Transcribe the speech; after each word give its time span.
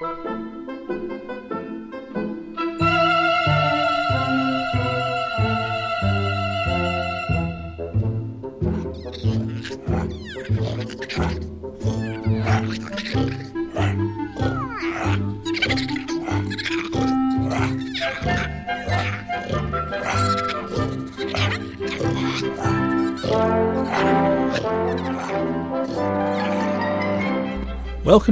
Welcome 0.00 0.36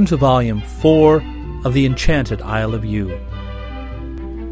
to 0.05 0.15
Volume 0.15 0.61
4 0.61 1.36
of 1.67 1.73
The 1.73 1.85
Enchanted 1.85 2.41
Isle 2.43 2.73
of 2.73 2.85
Yew. 2.85 3.09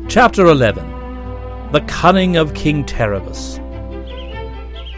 Chapter 0.09 0.47
11 0.47 1.71
The 1.71 1.79
Cunning 1.87 2.35
of 2.35 2.53
King 2.53 2.83
Terribus. 2.83 3.55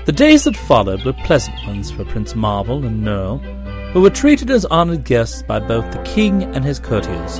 The 0.06 0.12
days 0.12 0.46
that 0.46 0.58
followed 0.58 1.06
were 1.06 1.14
pleasant 1.14 1.56
ones 1.68 1.92
for 1.92 2.06
Prince 2.06 2.34
Marvel 2.34 2.84
and 2.88 3.06
Nerle, 3.06 3.38
who 3.92 4.02
were 4.02 4.10
treated 4.10 4.50
as 4.50 4.66
honoured 4.66 5.04
guests 5.04 5.44
by 5.44 5.60
both 5.60 5.92
the 5.92 6.02
king 6.02 6.42
and 6.56 6.66
his 6.66 6.80
courtiers. 6.80 7.40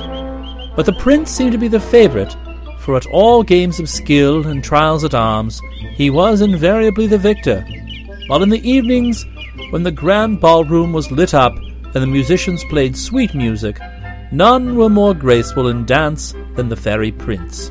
But 0.76 0.86
the 0.86 0.96
prince 1.00 1.32
seemed 1.32 1.50
to 1.52 1.58
be 1.58 1.66
the 1.66 1.80
favourite, 1.80 2.36
for 2.78 2.96
at 2.96 3.06
all 3.06 3.42
games 3.42 3.80
of 3.80 3.88
skill 3.88 4.46
and 4.46 4.62
trials 4.62 5.02
at 5.02 5.12
arms 5.12 5.60
he 5.96 6.08
was 6.08 6.40
invariably 6.40 7.08
the 7.08 7.18
victor, 7.18 7.66
while 8.28 8.44
in 8.44 8.50
the 8.50 8.70
evenings, 8.70 9.26
when 9.70 9.82
the 9.82 9.90
grand 9.90 10.40
ballroom 10.40 10.92
was 10.92 11.10
lit 11.10 11.34
up 11.34 11.56
and 11.56 11.94
the 11.94 12.06
musicians 12.06 12.62
played 12.70 12.96
sweet 12.96 13.34
music, 13.34 13.80
none 14.30 14.76
were 14.76 14.88
more 14.88 15.14
graceful 15.14 15.68
in 15.68 15.86
dance 15.86 16.34
than 16.54 16.68
the 16.68 16.76
fairy 16.76 17.12
prince. 17.12 17.70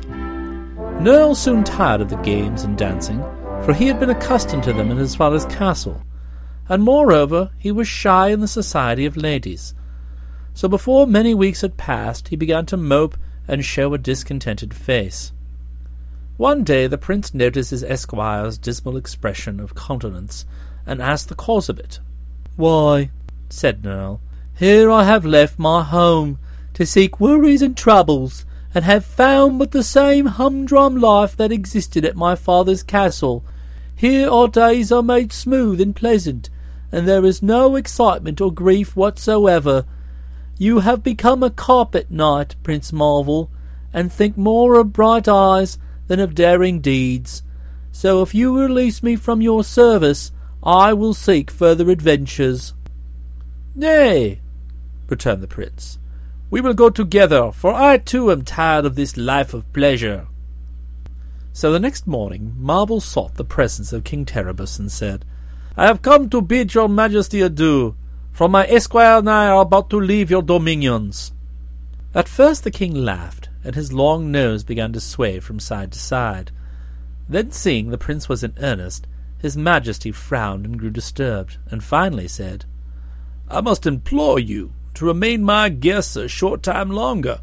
Nerle 1.00 1.36
soon 1.36 1.62
tired 1.62 2.00
of 2.00 2.10
the 2.10 2.16
games 2.16 2.64
and 2.64 2.76
dancing, 2.76 3.22
for 3.64 3.72
he 3.72 3.86
had 3.86 4.00
been 4.00 4.10
accustomed 4.10 4.64
to 4.64 4.72
them 4.72 4.90
in 4.90 4.96
his 4.96 5.14
father's 5.14 5.46
castle, 5.46 6.02
and 6.68 6.82
moreover 6.82 7.50
he 7.58 7.70
was 7.70 7.86
shy 7.86 8.28
in 8.28 8.40
the 8.40 8.48
society 8.48 9.06
of 9.06 9.16
ladies. 9.16 9.74
So 10.54 10.68
before 10.68 11.06
many 11.06 11.34
weeks 11.34 11.60
had 11.60 11.76
passed, 11.76 12.28
he 12.28 12.36
began 12.36 12.66
to 12.66 12.76
mope 12.76 13.16
and 13.46 13.64
show 13.64 13.94
a 13.94 13.98
discontented 13.98 14.74
face. 14.74 15.32
One 16.36 16.64
day 16.64 16.86
the 16.86 16.98
prince 16.98 17.32
noticed 17.32 17.70
his 17.70 17.82
esquire's 17.82 18.58
dismal 18.58 18.96
expression 18.96 19.60
of 19.60 19.74
countenance, 19.74 20.46
and 20.86 21.02
asked 21.02 21.28
the 21.28 21.34
cause 21.34 21.68
of 21.68 21.78
it. 21.78 22.00
Why, 22.56 23.10
said 23.48 23.82
Nerle, 23.82 24.20
here 24.56 24.90
I 24.90 25.04
have 25.04 25.24
left 25.24 25.58
my 25.58 25.84
home 25.84 26.38
to 26.78 26.86
seek 26.86 27.18
worries 27.18 27.60
and 27.60 27.76
troubles, 27.76 28.46
and 28.72 28.84
have 28.84 29.04
found 29.04 29.58
but 29.58 29.72
the 29.72 29.82
same 29.82 30.26
humdrum 30.26 31.00
life 31.00 31.36
that 31.36 31.50
existed 31.50 32.04
at 32.04 32.14
my 32.14 32.36
father's 32.36 32.84
castle. 32.84 33.44
Here 33.96 34.30
our 34.30 34.46
days 34.46 34.92
are 34.92 35.02
made 35.02 35.32
smooth 35.32 35.80
and 35.80 35.96
pleasant, 35.96 36.48
and 36.92 37.08
there 37.08 37.24
is 37.24 37.42
no 37.42 37.74
excitement 37.74 38.40
or 38.40 38.52
grief 38.52 38.94
whatsoever. 38.94 39.86
You 40.56 40.78
have 40.78 41.02
become 41.02 41.42
a 41.42 41.50
carpet 41.50 42.12
knight, 42.12 42.54
Prince 42.62 42.92
Marvel, 42.92 43.50
and 43.92 44.12
think 44.12 44.36
more 44.36 44.78
of 44.78 44.92
bright 44.92 45.26
eyes 45.26 45.78
than 46.06 46.20
of 46.20 46.36
daring 46.36 46.80
deeds. 46.80 47.42
So 47.90 48.22
if 48.22 48.36
you 48.36 48.56
release 48.56 49.02
me 49.02 49.16
from 49.16 49.42
your 49.42 49.64
service, 49.64 50.30
I 50.62 50.92
will 50.92 51.12
seek 51.12 51.50
further 51.50 51.90
adventures. 51.90 52.72
Nay, 53.74 54.38
returned 55.08 55.42
the 55.42 55.48
prince, 55.48 55.98
we 56.50 56.60
will 56.60 56.74
go 56.74 56.90
together, 56.90 57.52
for 57.52 57.74
I 57.74 57.98
too 57.98 58.30
am 58.30 58.44
tired 58.44 58.84
of 58.84 58.94
this 58.94 59.16
life 59.16 59.52
of 59.52 59.70
pleasure. 59.72 60.26
So 61.52 61.72
the 61.72 61.80
next 61.80 62.06
morning 62.06 62.54
Marvel 62.56 63.00
sought 63.00 63.34
the 63.34 63.44
presence 63.44 63.92
of 63.92 64.04
King 64.04 64.24
Terribus 64.24 64.78
and 64.78 64.90
said, 64.90 65.24
I 65.76 65.86
have 65.86 66.02
come 66.02 66.30
to 66.30 66.40
bid 66.40 66.74
your 66.74 66.88
majesty 66.88 67.40
adieu, 67.40 67.94
for 68.32 68.48
my 68.48 68.66
esquire 68.66 69.18
and 69.18 69.28
I 69.28 69.48
are 69.48 69.62
about 69.62 69.90
to 69.90 70.00
leave 70.00 70.30
your 70.30 70.42
dominions. 70.42 71.32
At 72.14 72.28
first 72.28 72.64
the 72.64 72.70
king 72.70 72.94
laughed, 72.94 73.48
and 73.62 73.74
his 73.74 73.92
long 73.92 74.32
nose 74.32 74.64
began 74.64 74.92
to 74.94 75.00
sway 75.00 75.40
from 75.40 75.60
side 75.60 75.92
to 75.92 75.98
side. 75.98 76.50
Then, 77.28 77.50
seeing 77.50 77.90
the 77.90 77.98
prince 77.98 78.28
was 78.28 78.42
in 78.42 78.54
earnest, 78.58 79.06
his 79.38 79.56
majesty 79.56 80.10
frowned 80.10 80.64
and 80.64 80.78
grew 80.78 80.90
disturbed, 80.90 81.58
and 81.70 81.84
finally 81.84 82.26
said, 82.26 82.64
I 83.48 83.60
must 83.60 83.86
implore 83.86 84.38
you 84.38 84.72
to 84.98 85.04
remain 85.04 85.44
my 85.44 85.68
guests 85.68 86.16
a 86.16 86.26
short 86.26 86.60
time 86.60 86.90
longer. 86.90 87.40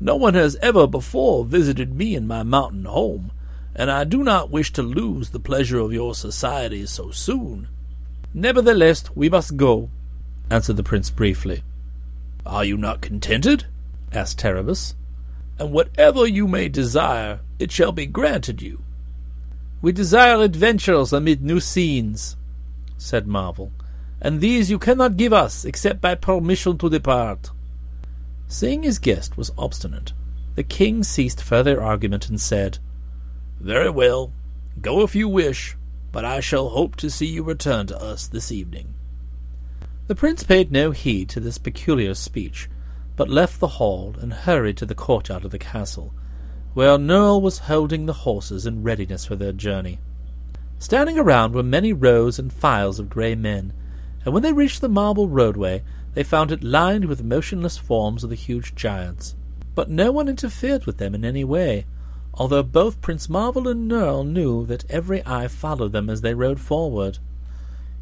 No 0.00 0.16
one 0.16 0.34
has 0.34 0.56
ever 0.56 0.88
before 0.88 1.44
visited 1.44 1.94
me 1.94 2.16
in 2.16 2.26
my 2.26 2.42
mountain 2.42 2.86
home, 2.86 3.30
and 3.76 3.88
I 3.88 4.02
do 4.02 4.24
not 4.24 4.50
wish 4.50 4.72
to 4.72 4.82
lose 4.82 5.30
the 5.30 5.38
pleasure 5.38 5.78
of 5.78 5.92
your 5.92 6.12
society 6.12 6.84
so 6.86 7.12
soon. 7.12 7.68
Nevertheless, 8.34 9.04
we 9.14 9.30
must 9.30 9.56
go, 9.56 9.90
answered 10.50 10.76
the 10.76 10.82
prince 10.82 11.08
briefly. 11.08 11.62
Are 12.44 12.64
you 12.64 12.76
not 12.76 13.00
contented? 13.00 13.66
asked 14.12 14.40
Terribus. 14.40 14.94
And 15.60 15.70
whatever 15.70 16.26
you 16.26 16.48
may 16.48 16.68
desire, 16.68 17.38
it 17.60 17.70
shall 17.70 17.92
be 17.92 18.06
granted 18.06 18.60
you. 18.60 18.82
We 19.80 19.92
desire 19.92 20.42
adventures 20.42 21.12
amid 21.12 21.42
new 21.42 21.60
scenes, 21.60 22.36
said 22.98 23.28
Marvel, 23.28 23.70
and 24.24 24.40
these 24.40 24.70
you 24.70 24.78
cannot 24.78 25.16
give 25.16 25.32
us 25.32 25.64
except 25.64 26.00
by 26.00 26.14
permission 26.14 26.78
to 26.78 26.88
depart. 26.88 27.50
Seeing 28.46 28.84
his 28.84 29.00
guest 29.00 29.36
was 29.36 29.50
obstinate, 29.58 30.12
the 30.54 30.62
king 30.62 31.02
ceased 31.02 31.42
further 31.42 31.82
argument 31.82 32.28
and 32.28 32.40
said, 32.40 32.78
Very 33.58 33.90
well, 33.90 34.32
go 34.80 35.02
if 35.02 35.16
you 35.16 35.28
wish, 35.28 35.76
but 36.12 36.24
I 36.24 36.38
shall 36.38 36.68
hope 36.68 36.94
to 36.96 37.10
see 37.10 37.26
you 37.26 37.42
return 37.42 37.88
to 37.88 38.00
us 38.00 38.28
this 38.28 38.52
evening. 38.52 38.94
The 40.06 40.14
prince 40.14 40.44
paid 40.44 40.70
no 40.70 40.92
heed 40.92 41.28
to 41.30 41.40
this 41.40 41.58
peculiar 41.58 42.14
speech, 42.14 42.68
but 43.16 43.28
left 43.28 43.58
the 43.58 43.78
hall 43.78 44.14
and 44.20 44.32
hurried 44.32 44.76
to 44.76 44.86
the 44.86 44.94
courtyard 44.94 45.44
of 45.44 45.50
the 45.50 45.58
castle, 45.58 46.14
where 46.74 46.96
Nerle 46.96 47.42
was 47.42 47.58
holding 47.58 48.06
the 48.06 48.12
horses 48.12 48.66
in 48.66 48.84
readiness 48.84 49.24
for 49.24 49.34
their 49.34 49.52
journey. 49.52 49.98
Standing 50.78 51.18
around 51.18 51.54
were 51.54 51.62
many 51.62 51.92
rows 51.92 52.38
and 52.38 52.52
files 52.52 52.98
of 53.00 53.10
grey 53.10 53.34
men, 53.34 53.72
and 54.24 54.32
when 54.32 54.42
they 54.42 54.52
reached 54.52 54.80
the 54.80 54.88
marble 54.88 55.28
roadway, 55.28 55.82
they 56.14 56.22
found 56.22 56.52
it 56.52 56.62
lined 56.62 57.06
with 57.06 57.24
motionless 57.24 57.78
forms 57.78 58.22
of 58.22 58.30
the 58.30 58.36
huge 58.36 58.74
giants. 58.74 59.34
But 59.74 59.88
no 59.88 60.12
one 60.12 60.28
interfered 60.28 60.84
with 60.84 60.98
them 60.98 61.14
in 61.14 61.24
any 61.24 61.44
way, 61.44 61.86
although 62.34 62.62
both 62.62 63.00
Prince 63.00 63.28
Marvel 63.28 63.68
and 63.68 63.90
Nerle 63.90 64.24
knew 64.24 64.66
that 64.66 64.90
every 64.90 65.24
eye 65.26 65.48
followed 65.48 65.92
them 65.92 66.10
as 66.10 66.20
they 66.20 66.34
rode 66.34 66.60
forward. 66.60 67.18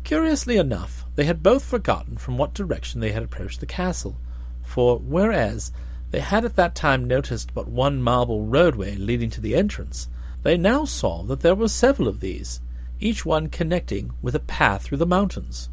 Curiously 0.04 0.56
enough, 0.56 1.04
they 1.14 1.24
had 1.24 1.42
both 1.42 1.64
forgotten 1.64 2.16
from 2.16 2.38
what 2.38 2.54
direction 2.54 3.00
they 3.00 3.12
had 3.12 3.22
approached 3.22 3.60
the 3.60 3.66
castle, 3.66 4.16
for 4.62 4.98
whereas 4.98 5.72
they 6.10 6.20
had 6.20 6.44
at 6.44 6.56
that 6.56 6.74
time 6.74 7.04
noticed 7.04 7.54
but 7.54 7.68
one 7.68 8.02
marble 8.02 8.44
roadway 8.44 8.96
leading 8.96 9.30
to 9.30 9.40
the 9.40 9.54
entrance, 9.54 10.08
they 10.42 10.56
now 10.56 10.84
saw 10.84 11.22
that 11.24 11.40
there 11.40 11.54
were 11.54 11.68
several 11.68 12.08
of 12.08 12.20
these, 12.20 12.60
each 12.98 13.24
one 13.24 13.48
connecting 13.48 14.12
with 14.22 14.34
a 14.34 14.40
path 14.40 14.82
through 14.82 14.98
the 14.98 15.06
mountains. 15.06 15.68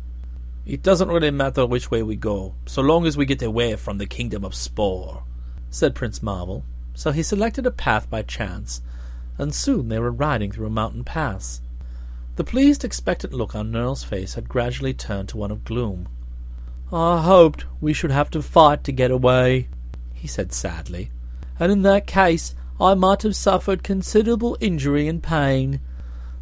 It 0.67 0.83
doesn't 0.83 1.07
really 1.07 1.31
matter 1.31 1.65
which 1.65 1.89
way 1.89 2.03
we 2.03 2.17
go, 2.17 2.55
so 2.65 2.81
long 2.81 3.05
as 3.05 3.15
we 3.15 3.25
get 3.25 3.41
away 3.41 3.77
from 3.77 3.99
the 3.99 4.05
kingdom 4.05 4.43
of 4.43 4.53
Spor, 4.53 5.23
said 5.69 5.95
Prince 5.95 6.21
Marvel. 6.21 6.65
So 6.93 7.11
he 7.11 7.23
selected 7.23 7.65
a 7.65 7.71
path 7.71 8.09
by 8.09 8.23
chance, 8.23 8.81
and 9.37 9.55
soon 9.55 9.87
they 9.87 9.97
were 9.97 10.11
riding 10.11 10.51
through 10.51 10.67
a 10.67 10.69
mountain 10.69 11.05
pass. 11.05 11.61
The 12.35 12.43
pleased, 12.43 12.83
expectant 12.83 13.31
look 13.31 13.55
on 13.55 13.71
Nerle's 13.71 14.03
face 14.03 14.33
had 14.33 14.49
gradually 14.49 14.93
turned 14.93 15.29
to 15.29 15.37
one 15.37 15.51
of 15.51 15.63
gloom. 15.63 16.09
I 16.91 17.21
hoped 17.21 17.63
we 17.79 17.93
should 17.93 18.11
have 18.11 18.29
to 18.31 18.41
fight 18.41 18.83
to 18.83 18.91
get 18.91 19.09
away, 19.09 19.69
he 20.13 20.27
said 20.27 20.51
sadly, 20.51 21.11
and 21.61 21.71
in 21.71 21.83
that 21.83 22.07
case 22.07 22.55
I 22.77 22.93
might 22.93 23.21
have 23.21 23.37
suffered 23.37 23.83
considerable 23.83 24.57
injury 24.59 25.07
and 25.07 25.23
pain. 25.23 25.79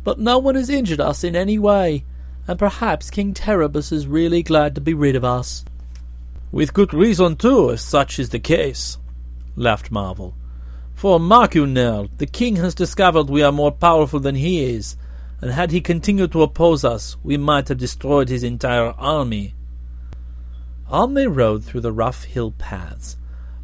But 0.04 0.18
no 0.18 0.40
one 0.40 0.56
has 0.56 0.72
injured 0.72 1.00
us 1.00 1.24
in 1.24 1.36
any 1.36 1.60
way, 1.60 2.06
and 2.48 2.60
perhaps 2.60 3.10
King 3.10 3.34
Terribus 3.34 3.92
is 3.92 4.08
really 4.08 4.44
glad 4.44 4.76
to 4.76 4.82
be 4.82 4.94
rid 4.94 5.16
of 5.16 5.24
us. 5.24 5.66
With 6.52 6.74
good 6.74 6.94
reason, 6.94 7.36
too, 7.36 7.70
if 7.72 7.80
such 7.80 8.20
is 8.20 8.30
the 8.30 8.40
case, 8.40 8.98
laughed 9.56 9.92
Marvel. 9.92 10.36
For 10.94 11.20
mark 11.20 11.56
you, 11.56 11.66
Nerle, 11.66 12.10
the 12.18 12.26
king 12.26 12.56
has 12.58 12.74
discovered 12.74 13.30
we 13.30 13.44
are 13.44 13.52
more 13.52 13.72
powerful 13.72 14.20
than 14.20 14.36
he 14.36 14.64
is, 14.64 14.96
and 15.42 15.52
had 15.52 15.72
he 15.72 15.82
continued 15.82 16.32
to 16.32 16.44
oppose 16.44 16.86
us, 16.86 17.18
we 17.24 17.36
might 17.36 17.68
have 17.68 17.78
destroyed 17.78 18.30
his 18.30 18.44
entire 18.44 18.92
army. 18.92 19.54
On 20.88 21.14
they 21.14 21.28
rode 21.28 21.66
through 21.66 21.82
the 21.82 21.92
rough 21.92 22.24
hill 22.24 22.52
paths, 22.52 23.18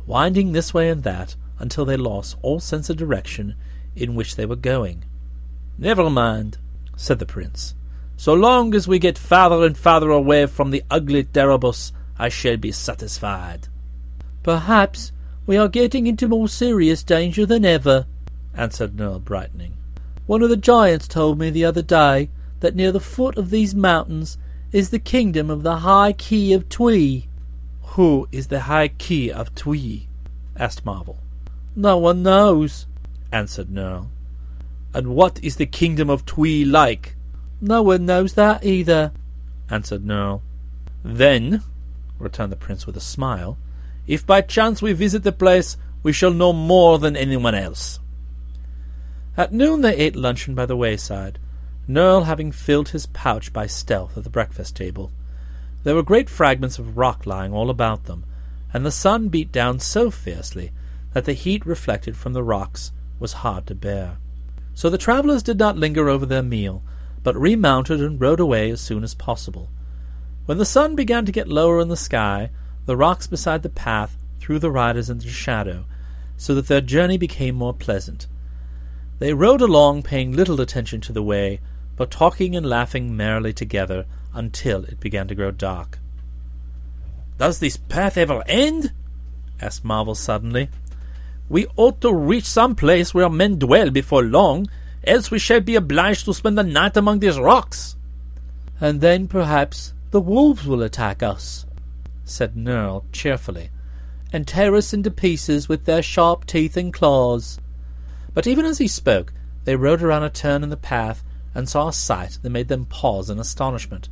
winding 0.05 0.51
this 0.51 0.73
way 0.73 0.89
and 0.89 1.03
that, 1.03 1.35
until 1.59 1.85
they 1.85 1.95
lost 1.95 2.35
all 2.41 2.59
sense 2.59 2.89
of 2.89 2.97
direction 2.97 3.55
in 3.95 4.15
which 4.15 4.35
they 4.35 4.45
were 4.45 4.55
going. 4.55 5.05
Never 5.77 6.09
mind, 6.09 6.57
said 6.95 7.19
the 7.19 7.25
prince. 7.25 7.75
So 8.21 8.35
long 8.35 8.75
as 8.75 8.87
we 8.87 8.99
get 8.99 9.17
farther 9.17 9.65
and 9.65 9.75
farther 9.75 10.11
away 10.11 10.45
from 10.45 10.69
the 10.69 10.83
ugly 10.91 11.23
Terribus, 11.23 11.91
I 12.19 12.29
shall 12.29 12.55
be 12.55 12.71
satisfied. 12.71 13.67
Perhaps 14.43 15.11
we 15.47 15.57
are 15.57 15.67
getting 15.67 16.05
into 16.05 16.27
more 16.27 16.47
serious 16.47 17.01
danger 17.01 17.47
than 17.47 17.65
ever, 17.65 18.05
answered 18.53 18.95
Nerle, 18.95 19.25
brightening. 19.25 19.75
One 20.27 20.43
of 20.43 20.51
the 20.51 20.55
giants 20.55 21.07
told 21.07 21.39
me 21.39 21.49
the 21.49 21.65
other 21.65 21.81
day 21.81 22.29
that 22.59 22.75
near 22.75 22.91
the 22.91 22.99
foot 22.99 23.39
of 23.39 23.49
these 23.49 23.73
mountains 23.73 24.37
is 24.71 24.91
the 24.91 24.99
kingdom 24.99 25.49
of 25.49 25.63
the 25.63 25.77
High 25.77 26.13
Ki 26.13 26.53
of 26.53 26.69
Twi. 26.69 27.25
Who 27.95 28.27
is 28.31 28.49
the 28.49 28.59
High 28.59 28.89
Ki 28.89 29.31
of 29.31 29.55
Twi? 29.55 30.05
asked 30.55 30.85
Marvel. 30.85 31.17
No 31.75 31.97
one 31.97 32.21
knows, 32.21 32.85
answered 33.31 33.69
Nerle. 33.69 34.09
And 34.93 35.15
what 35.15 35.43
is 35.43 35.55
the 35.55 35.65
kingdom 35.65 36.11
of 36.11 36.23
Twi 36.27 36.63
like? 36.63 37.15
No 37.61 37.83
one 37.83 38.07
knows 38.07 38.33
that 38.33 38.65
either, 38.65 39.11
answered 39.69 40.03
Nerle. 40.03 40.41
Then, 41.03 41.61
returned 42.17 42.51
the 42.51 42.55
prince 42.55 42.87
with 42.87 42.97
a 42.97 43.01
smile, 43.01 43.57
if 44.07 44.25
by 44.25 44.41
chance 44.41 44.81
we 44.81 44.93
visit 44.93 45.21
the 45.21 45.31
place, 45.31 45.77
we 46.01 46.11
shall 46.11 46.33
know 46.33 46.53
more 46.53 46.97
than 46.97 47.15
anyone 47.15 47.53
else. 47.53 47.99
At 49.37 49.53
noon 49.53 49.81
they 49.81 49.95
ate 49.95 50.15
luncheon 50.15 50.55
by 50.55 50.65
the 50.65 50.75
wayside, 50.75 51.37
Nerle 51.87 52.25
having 52.25 52.51
filled 52.51 52.89
his 52.89 53.05
pouch 53.05 53.53
by 53.53 53.67
stealth 53.67 54.17
at 54.17 54.23
the 54.23 54.29
breakfast 54.29 54.75
table. 54.75 55.11
There 55.83 55.95
were 55.95 56.03
great 56.03 56.29
fragments 56.29 56.79
of 56.79 56.97
rock 56.97 57.25
lying 57.25 57.53
all 57.53 57.69
about 57.69 58.05
them, 58.05 58.25
and 58.73 58.85
the 58.85 58.91
sun 58.91 59.27
beat 59.27 59.51
down 59.51 59.79
so 59.79 60.09
fiercely 60.09 60.71
that 61.13 61.25
the 61.25 61.33
heat 61.33 61.65
reflected 61.65 62.17
from 62.17 62.33
the 62.33 62.43
rocks 62.43 62.91
was 63.19 63.33
hard 63.33 63.67
to 63.67 63.75
bear. 63.75 64.17
So 64.73 64.89
the 64.89 64.97
travellers 64.97 65.43
did 65.43 65.59
not 65.59 65.77
linger 65.77 66.09
over 66.09 66.25
their 66.25 66.43
meal, 66.43 66.81
but 67.23 67.35
remounted 67.35 68.01
and 68.01 68.19
rode 68.19 68.39
away 68.39 68.71
as 68.71 68.81
soon 68.81 69.03
as 69.03 69.13
possible. 69.13 69.69
When 70.45 70.57
the 70.57 70.65
sun 70.65 70.95
began 70.95 71.25
to 71.25 71.31
get 71.31 71.47
lower 71.47 71.79
in 71.79 71.87
the 71.87 71.95
sky, 71.95 72.49
the 72.85 72.97
rocks 72.97 73.27
beside 73.27 73.63
the 73.63 73.69
path 73.69 74.17
threw 74.39 74.59
the 74.59 74.71
riders 74.71 75.09
into 75.09 75.29
shadow, 75.29 75.85
so 76.35 76.55
that 76.55 76.67
their 76.67 76.81
journey 76.81 77.17
became 77.17 77.55
more 77.55 77.73
pleasant. 77.73 78.27
They 79.19 79.33
rode 79.33 79.61
along, 79.61 80.01
paying 80.03 80.31
little 80.31 80.59
attention 80.59 80.99
to 81.01 81.13
the 81.13 81.21
way, 81.21 81.59
but 81.95 82.09
talking 82.09 82.55
and 82.55 82.65
laughing 82.65 83.15
merrily 83.15 83.53
together 83.53 84.05
until 84.33 84.83
it 84.85 84.99
began 84.99 85.27
to 85.27 85.35
grow 85.35 85.51
dark. 85.51 85.99
Does 87.37 87.59
this 87.59 87.77
path 87.77 88.17
ever 88.17 88.43
end? 88.47 88.91
asked 89.59 89.85
Marvel 89.85 90.15
suddenly. 90.15 90.69
We 91.49 91.67
ought 91.75 92.01
to 92.01 92.13
reach 92.13 92.45
some 92.45 92.75
place 92.75 93.13
where 93.13 93.29
men 93.29 93.59
dwell 93.59 93.91
before 93.91 94.23
long, 94.23 94.67
else 95.03 95.31
we 95.31 95.39
shall 95.39 95.61
be 95.61 95.75
obliged 95.75 96.25
to 96.25 96.33
spend 96.33 96.57
the 96.57 96.63
night 96.63 96.95
among 96.97 97.19
these 97.19 97.39
rocks. 97.39 97.95
And 98.79 99.01
then 99.01 99.27
perhaps 99.27 99.93
the 100.11 100.21
wolves 100.21 100.65
will 100.65 100.81
attack 100.81 101.23
us, 101.23 101.65
said 102.25 102.55
Nerle 102.55 103.03
cheerfully, 103.11 103.69
and 104.33 104.47
tear 104.47 104.75
us 104.75 104.93
into 104.93 105.11
pieces 105.11 105.69
with 105.69 105.85
their 105.85 106.01
sharp 106.01 106.45
teeth 106.45 106.77
and 106.77 106.93
claws. 106.93 107.59
But 108.33 108.47
even 108.47 108.65
as 108.65 108.77
he 108.77 108.87
spoke, 108.87 109.33
they 109.65 109.75
rode 109.75 110.01
around 110.01 110.23
a 110.23 110.29
turn 110.29 110.63
in 110.63 110.69
the 110.69 110.77
path 110.77 111.23
and 111.53 111.67
saw 111.67 111.89
a 111.89 111.93
sight 111.93 112.39
that 112.41 112.49
made 112.49 112.67
them 112.67 112.85
pause 112.85 113.29
in 113.29 113.39
astonishment. 113.39 114.09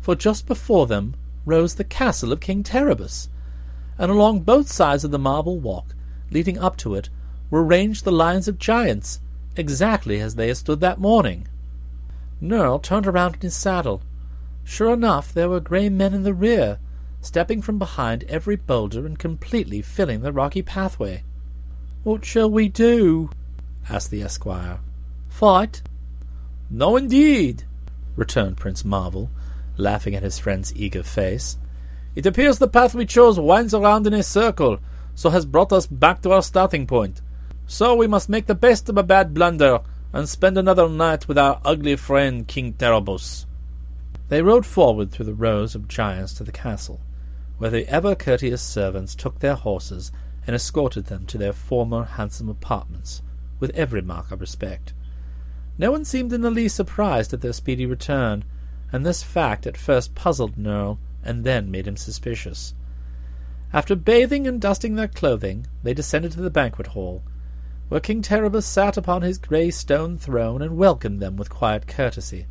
For 0.00 0.14
just 0.14 0.46
before 0.46 0.86
them 0.86 1.14
rose 1.44 1.76
the 1.76 1.84
castle 1.84 2.32
of 2.32 2.40
King 2.40 2.62
Terribus, 2.62 3.28
and 3.98 4.10
along 4.10 4.40
both 4.40 4.70
sides 4.70 5.04
of 5.04 5.10
the 5.10 5.18
marble 5.18 5.58
walk 5.58 5.94
leading 6.30 6.58
up 6.58 6.76
to 6.78 6.94
it 6.94 7.08
were 7.50 7.62
ranged 7.62 8.04
the 8.04 8.12
lines 8.12 8.48
of 8.48 8.58
giants, 8.58 9.20
exactly 9.56 10.20
as 10.20 10.34
they 10.34 10.48
had 10.48 10.56
stood 10.56 10.80
that 10.80 10.98
morning. 10.98 11.46
Nerle 12.40 12.82
turned 12.82 13.06
around 13.06 13.34
in 13.36 13.40
his 13.40 13.56
saddle. 13.56 14.02
Sure 14.64 14.92
enough, 14.92 15.32
there 15.32 15.48
were 15.48 15.60
grey 15.60 15.88
men 15.88 16.14
in 16.14 16.22
the 16.22 16.34
rear, 16.34 16.78
stepping 17.20 17.62
from 17.62 17.78
behind 17.78 18.24
every 18.24 18.56
boulder 18.56 19.06
and 19.06 19.18
completely 19.18 19.82
filling 19.82 20.20
the 20.20 20.32
rocky 20.32 20.62
pathway. 20.62 21.22
What 22.02 22.24
shall 22.24 22.50
we 22.50 22.68
do? 22.68 23.30
asked 23.88 24.10
the 24.10 24.22
esquire. 24.22 24.80
Fight? 25.28 25.82
No, 26.68 26.96
indeed, 26.96 27.64
returned 28.16 28.56
Prince 28.56 28.84
Marvel, 28.84 29.30
laughing 29.76 30.14
at 30.14 30.22
his 30.22 30.38
friend's 30.38 30.74
eager 30.74 31.02
face. 31.02 31.58
It 32.14 32.26
appears 32.26 32.58
the 32.58 32.68
path 32.68 32.94
we 32.94 33.06
chose 33.06 33.38
winds 33.38 33.72
around 33.72 34.06
in 34.06 34.14
a 34.14 34.22
circle, 34.22 34.78
so 35.14 35.30
has 35.30 35.46
brought 35.46 35.72
us 35.72 35.86
back 35.86 36.22
to 36.22 36.32
our 36.32 36.42
starting 36.42 36.86
point. 36.86 37.20
So 37.66 37.94
we 37.94 38.06
must 38.06 38.28
make 38.28 38.46
the 38.46 38.54
best 38.54 38.88
of 38.88 38.98
a 38.98 39.02
bad 39.02 39.32
blunder, 39.34 39.80
and 40.12 40.28
spend 40.28 40.58
another 40.58 40.88
night 40.88 41.26
with 41.26 41.38
our 41.38 41.60
ugly 41.64 41.96
friend 41.96 42.46
King 42.46 42.74
Terribus. 42.74 43.46
They 44.28 44.42
rode 44.42 44.66
forward 44.66 45.10
through 45.10 45.26
the 45.26 45.34
rows 45.34 45.74
of 45.74 45.88
giants 45.88 46.34
to 46.34 46.44
the 46.44 46.52
castle, 46.52 47.00
where 47.58 47.70
the 47.70 47.88
ever 47.88 48.14
courteous 48.14 48.62
servants 48.62 49.14
took 49.14 49.38
their 49.38 49.54
horses 49.54 50.12
and 50.46 50.54
escorted 50.54 51.06
them 51.06 51.24
to 51.26 51.38
their 51.38 51.52
former 51.52 52.04
handsome 52.04 52.48
apartments, 52.48 53.22
with 53.58 53.70
every 53.70 54.02
mark 54.02 54.30
of 54.30 54.40
respect. 54.40 54.92
No 55.78 55.90
one 55.90 56.04
seemed 56.04 56.32
in 56.32 56.42
the 56.42 56.50
least 56.50 56.76
surprised 56.76 57.32
at 57.32 57.40
their 57.40 57.52
speedy 57.52 57.86
return, 57.86 58.44
and 58.92 59.06
this 59.06 59.22
fact 59.22 59.66
at 59.66 59.76
first 59.76 60.14
puzzled 60.14 60.56
Nerle 60.56 60.98
and 61.24 61.44
then 61.44 61.70
made 61.70 61.86
him 61.86 61.96
suspicious. 61.96 62.74
After 63.72 63.96
bathing 63.96 64.46
and 64.46 64.60
dusting 64.60 64.96
their 64.96 65.08
clothing, 65.08 65.66
they 65.82 65.94
descended 65.94 66.32
to 66.32 66.42
the 66.42 66.50
banquet 66.50 66.88
hall, 66.88 67.22
where 67.92 68.00
King 68.00 68.22
Terribus 68.22 68.64
sat 68.64 68.96
upon 68.96 69.20
his 69.20 69.36
grey 69.36 69.70
stone 69.70 70.16
throne 70.16 70.62
and 70.62 70.78
welcomed 70.78 71.20
them 71.20 71.36
with 71.36 71.50
quiet 71.50 71.86
courtesy. 71.86 72.46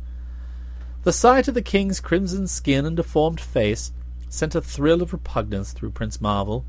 The 1.02 1.12
sight 1.12 1.48
of 1.48 1.54
the 1.54 1.62
king's 1.62 1.98
crimson 1.98 2.46
skin 2.46 2.86
and 2.86 2.94
deformed 2.94 3.40
face 3.40 3.90
sent 4.28 4.54
a 4.54 4.60
thrill 4.60 5.02
of 5.02 5.12
repugnance 5.12 5.72
through 5.72 5.90
Prince 5.90 6.20
Marvel, 6.20 6.64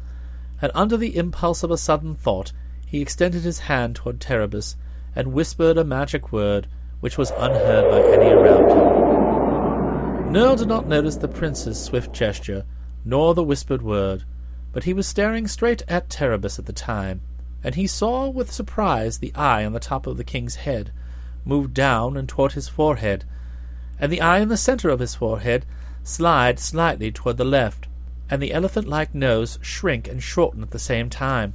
and 0.59 0.71
under 0.73 0.97
the 0.97 1.15
impulse 1.15 1.61
of 1.61 1.69
a 1.69 1.77
sudden 1.77 2.15
thought 2.15 2.51
he 2.83 2.99
extended 2.99 3.43
his 3.43 3.59
hand 3.59 3.95
toward 3.95 4.19
Terribus 4.19 4.75
and 5.15 5.33
whispered 5.33 5.77
a 5.77 5.83
magic 5.83 6.31
word 6.31 6.65
which 6.99 7.15
was 7.15 7.29
unheard 7.37 7.91
by 7.91 7.99
any 8.11 8.33
around 8.33 8.71
him. 8.71 10.33
Nerle 10.33 10.57
did 10.57 10.67
not 10.67 10.87
notice 10.87 11.17
the 11.17 11.27
prince's 11.27 11.79
swift 11.79 12.11
gesture, 12.11 12.65
nor 13.05 13.35
the 13.35 13.43
whispered 13.43 13.83
word, 13.83 14.23
but 14.71 14.85
he 14.85 14.95
was 14.95 15.05
staring 15.05 15.47
straight 15.47 15.83
at 15.87 16.09
Terribus 16.09 16.57
at 16.57 16.65
the 16.65 16.73
time, 16.73 17.21
and 17.63 17.75
he 17.75 17.87
saw 17.87 18.27
with 18.27 18.51
surprise 18.51 19.19
the 19.19 19.33
eye 19.35 19.65
on 19.65 19.73
the 19.73 19.79
top 19.79 20.05
of 20.05 20.17
the 20.17 20.23
king's 20.23 20.55
head 20.55 20.91
move 21.45 21.73
down 21.73 22.15
and 22.17 22.27
toward 22.27 22.53
his 22.53 22.67
forehead, 22.67 23.25
and 23.99 24.11
the 24.11 24.21
eye 24.21 24.39
in 24.39 24.49
the 24.49 24.57
center 24.57 24.89
of 24.89 24.99
his 24.99 25.15
forehead 25.15 25.65
slide 26.03 26.59
slightly 26.59 27.11
toward 27.11 27.37
the 27.37 27.45
left, 27.45 27.87
and 28.29 28.41
the 28.41 28.53
elephant-like 28.53 29.13
nose 29.13 29.59
shrink 29.61 30.07
and 30.07 30.23
shorten 30.23 30.61
at 30.61 30.71
the 30.71 30.79
same 30.79 31.09
time. 31.09 31.53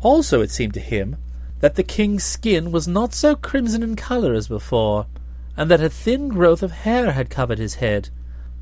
Also, 0.00 0.40
it 0.40 0.50
seemed 0.50 0.74
to 0.74 0.80
him 0.80 1.16
that 1.60 1.74
the 1.74 1.82
king's 1.82 2.24
skin 2.24 2.72
was 2.72 2.88
not 2.88 3.12
so 3.12 3.34
crimson 3.34 3.82
in 3.82 3.96
colour 3.96 4.32
as 4.34 4.48
before, 4.48 5.06
and 5.56 5.70
that 5.70 5.82
a 5.82 5.90
thin 5.90 6.28
growth 6.28 6.62
of 6.62 6.72
hair 6.72 7.12
had 7.12 7.28
covered 7.28 7.58
his 7.58 7.76
head. 7.76 8.08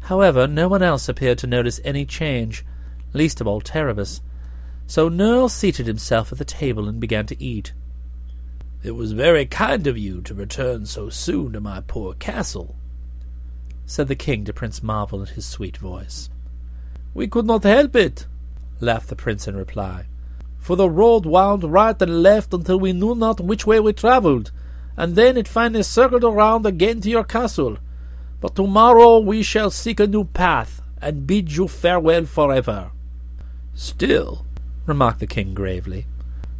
However, 0.03 0.47
no 0.47 0.69
one 0.69 0.83
else 0.83 1.09
appeared 1.09 1.39
to 1.39 1.47
notice 1.47 1.81
any 1.85 2.05
change, 2.05 2.65
least 3.13 3.41
of 3.41 3.47
all 3.47 3.61
Terribus. 3.61 4.21
So 4.89 5.09
Nerle 5.09 5.49
seated 5.49 5.87
himself 5.87 6.33
at 6.33 6.39
the 6.39 6.45
table 6.45 6.89
and 6.89 6.99
began 6.99 7.27
to 7.27 7.41
eat. 7.41 7.73
It 8.83 8.97
was 8.97 9.13
very 9.13 9.47
kind 9.47 9.87
of 9.87 9.97
you 9.97 10.21
to 10.23 10.35
return 10.35 10.87
so 10.87 11.09
soon 11.09 11.53
to 11.53 11.61
my 11.61 11.83
poor 11.87 12.15
castle, 12.15 12.75
said 13.87 14.09
the 14.09 14.17
king 14.17 14.45
to 14.47 14.53
Prince 14.53 14.83
Marvel 14.83 15.21
in 15.21 15.29
his 15.29 15.47
sweet 15.47 15.77
voice. 15.77 16.29
We 17.15 17.29
could 17.29 17.47
not 17.47 17.63
help 17.63 17.95
it, 17.95 18.27
laughed 18.81 19.09
the 19.09 19.15
prince 19.15 19.47
in 19.47 19.57
reply 19.57 20.07
for 20.69 20.77
the 20.77 20.91
road 20.91 21.25
wound 21.25 21.65
right 21.65 22.01
and 22.03 22.23
left 22.23 22.53
until 22.53 22.79
we 22.79 22.93
knew 22.93 23.15
not 23.15 23.41
which 23.41 23.67
way 23.67 23.81
we 23.81 23.91
travelled, 23.91 24.53
and 24.99 25.17
then 25.17 25.37
it 25.37 25.49
finally 25.49 25.83
circled 25.83 26.25
around 26.25 26.67
again 26.67 27.01
to 27.01 27.09
your 27.09 27.25
castle. 27.25 27.79
But 28.41 28.55
tomorrow 28.55 29.19
we 29.19 29.43
shall 29.43 29.71
seek 29.71 29.99
a 29.99 30.07
new 30.07 30.25
path, 30.25 30.83
and 31.01 31.27
bid 31.27 31.53
you 31.53 31.69
farewell 31.69 32.27
forever. 32.27 32.91
Still, 33.75 34.45
remarked 34.89 35.21
the 35.21 35.27
king 35.27 35.55
gravely, 35.55 36.07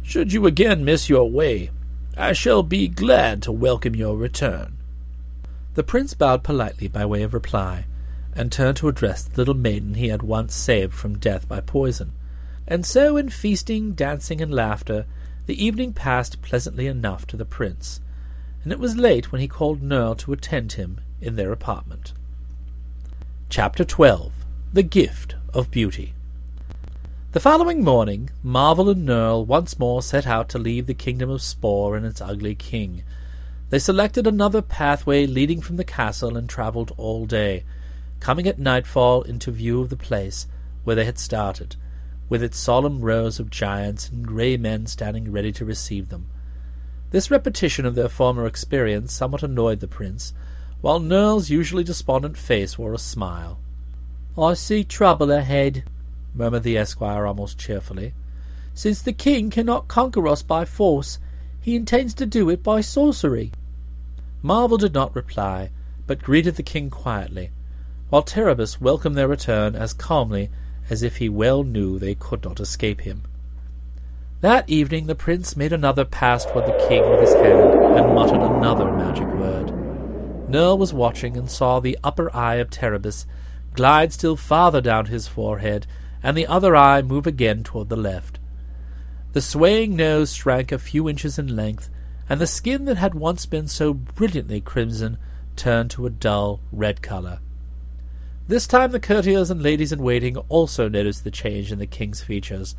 should 0.01 0.33
you 0.33 0.45
again 0.45 0.85
miss 0.85 1.09
your 1.09 1.29
way, 1.29 1.69
I 2.17 2.33
shall 2.33 2.63
be 2.63 2.87
glad 2.87 3.41
to 3.43 3.51
welcome 3.51 3.95
your 3.95 4.17
return. 4.17 4.77
The 5.75 5.83
prince 5.83 6.13
bowed 6.13 6.43
politely 6.43 6.87
by 6.87 7.05
way 7.05 7.23
of 7.23 7.33
reply, 7.33 7.85
and 8.33 8.51
turned 8.51 8.77
to 8.77 8.87
address 8.87 9.23
the 9.23 9.37
little 9.37 9.53
maiden 9.53 9.95
he 9.95 10.09
had 10.09 10.21
once 10.21 10.55
saved 10.55 10.93
from 10.93 11.17
death 11.17 11.47
by 11.47 11.61
poison. 11.61 12.11
And 12.67 12.85
so, 12.85 13.17
in 13.17 13.29
feasting, 13.29 13.93
dancing, 13.93 14.41
and 14.41 14.53
laughter, 14.53 15.05
the 15.45 15.63
evening 15.63 15.93
passed 15.93 16.41
pleasantly 16.41 16.87
enough 16.87 17.25
to 17.27 17.37
the 17.37 17.45
prince, 17.45 18.01
and 18.63 18.71
it 18.71 18.79
was 18.79 18.97
late 18.97 19.31
when 19.31 19.41
he 19.41 19.47
called 19.47 19.81
Nerle 19.81 20.17
to 20.19 20.33
attend 20.33 20.73
him 20.73 21.01
in 21.21 21.35
their 21.35 21.51
apartment. 21.51 22.13
Chapter 23.49 23.83
12 23.83 24.31
The 24.73 24.83
Gift 24.83 25.35
of 25.53 25.71
Beauty 25.71 26.13
The 27.31 27.39
following 27.39 27.83
morning, 27.83 28.31
Marvel 28.41 28.89
and 28.89 29.07
Nerle 29.07 29.45
once 29.45 29.77
more 29.77 30.01
set 30.01 30.25
out 30.25 30.49
to 30.49 30.57
leave 30.57 30.87
the 30.87 30.95
kingdom 30.95 31.29
of 31.29 31.43
Spor 31.43 31.95
and 31.95 32.03
its 32.03 32.21
ugly 32.21 32.55
king. 32.55 33.03
They 33.69 33.77
selected 33.77 34.25
another 34.25 34.63
pathway 34.63 35.27
leading 35.27 35.61
from 35.61 35.75
the 35.75 35.83
castle 35.83 36.35
and 36.35 36.49
travelled 36.49 36.91
all 36.97 37.27
day, 37.27 37.65
coming 38.19 38.47
at 38.47 38.57
nightfall 38.57 39.21
into 39.21 39.51
view 39.51 39.79
of 39.79 39.89
the 39.89 39.95
place 39.95 40.47
where 40.83 40.95
they 40.95 41.05
had 41.05 41.19
started, 41.19 41.75
with 42.29 42.41
its 42.41 42.57
solemn 42.57 42.99
rows 42.99 43.39
of 43.39 43.51
giants 43.51 44.09
and 44.09 44.25
grey 44.25 44.57
men 44.57 44.87
standing 44.87 45.31
ready 45.31 45.51
to 45.51 45.63
receive 45.63 46.09
them. 46.09 46.25
This 47.11 47.29
repetition 47.29 47.85
of 47.85 47.93
their 47.93 48.09
former 48.09 48.47
experience 48.47 49.13
somewhat 49.13 49.43
annoyed 49.43 49.81
the 49.81 49.87
prince, 49.87 50.33
while 50.81 50.99
Nerle's 50.99 51.51
usually 51.51 51.83
despondent 51.83 52.37
face 52.37 52.79
wore 52.79 52.95
a 52.95 52.97
smile. 52.97 53.59
I 54.35 54.55
see 54.55 54.83
trouble 54.83 55.29
ahead, 55.29 55.83
murmured 56.33 56.63
the 56.63 56.77
esquire 56.77 57.25
almost 57.25 57.57
cheerfully. 57.57 58.13
Since 58.73 59.01
the 59.01 59.13
king 59.13 59.49
cannot 59.49 59.87
conquer 59.87 60.27
us 60.27 60.41
by 60.41 60.65
force, 60.65 61.19
he 61.59 61.75
intends 61.75 62.13
to 62.15 62.25
do 62.25 62.49
it 62.49 62.63
by 62.63 62.81
sorcery. 62.81 63.51
Marvel 64.41 64.77
did 64.77 64.93
not 64.93 65.15
reply, 65.15 65.69
but 66.07 66.23
greeted 66.23 66.55
the 66.55 66.63
king 66.63 66.89
quietly, 66.89 67.51
while 68.09 68.23
Terribus 68.23 68.79
welcomed 68.79 69.17
their 69.17 69.27
return 69.27 69.75
as 69.75 69.93
calmly 69.93 70.49
as 70.89 71.03
if 71.03 71.17
he 71.17 71.29
well 71.29 71.63
knew 71.63 71.99
they 71.99 72.15
could 72.15 72.43
not 72.43 72.59
escape 72.59 73.01
him. 73.01 73.23
That 74.41 74.69
evening 74.69 75.07
the 75.07 75.15
prince 75.15 75.57
made 75.57 75.73
another 75.73 76.05
pass 76.05 76.45
toward 76.45 76.65
the 76.65 76.87
king 76.87 77.07
with 77.09 77.19
his 77.19 77.33
hand, 77.33 77.73
and 77.97 78.15
muttered 78.15 78.41
another 78.41 78.91
magic 78.91 79.27
word. 79.27 79.67
Nerle 80.49 80.77
was 80.77 80.93
watching 80.93 81.35
and 81.35 81.51
saw 81.51 81.79
the 81.79 81.97
upper 82.03 82.33
eye 82.35 82.55
of 82.55 82.69
Terribus 82.69 83.25
glide 83.73 84.13
still 84.13 84.37
farther 84.37 84.81
down 84.81 85.07
his 85.07 85.27
forehead, 85.27 85.85
and 86.21 86.37
the 86.37 86.47
other 86.47 86.75
eye 86.75 87.01
move 87.01 87.27
again 87.27 87.63
toward 87.63 87.89
the 87.89 87.95
left. 87.95 88.39
The 89.33 89.41
swaying 89.41 89.95
nose 89.95 90.33
shrank 90.33 90.71
a 90.71 90.79
few 90.79 91.07
inches 91.07 91.37
in 91.37 91.55
length, 91.55 91.89
and 92.27 92.41
the 92.41 92.47
skin 92.47 92.85
that 92.85 92.97
had 92.97 93.13
once 93.15 93.45
been 93.45 93.67
so 93.67 93.93
brilliantly 93.93 94.61
crimson 94.61 95.17
turned 95.55 95.91
to 95.91 96.05
a 96.05 96.09
dull 96.09 96.61
red 96.71 97.01
color. 97.01 97.39
This 98.47 98.65
time 98.65 98.91
the 98.91 98.99
courtiers 98.99 99.51
and 99.51 99.61
ladies 99.61 99.91
in 99.91 100.01
waiting 100.01 100.35
also 100.49 100.89
noticed 100.89 101.23
the 101.23 101.31
change 101.31 101.71
in 101.71 101.77
the 101.77 101.85
king's 101.85 102.21
features, 102.21 102.75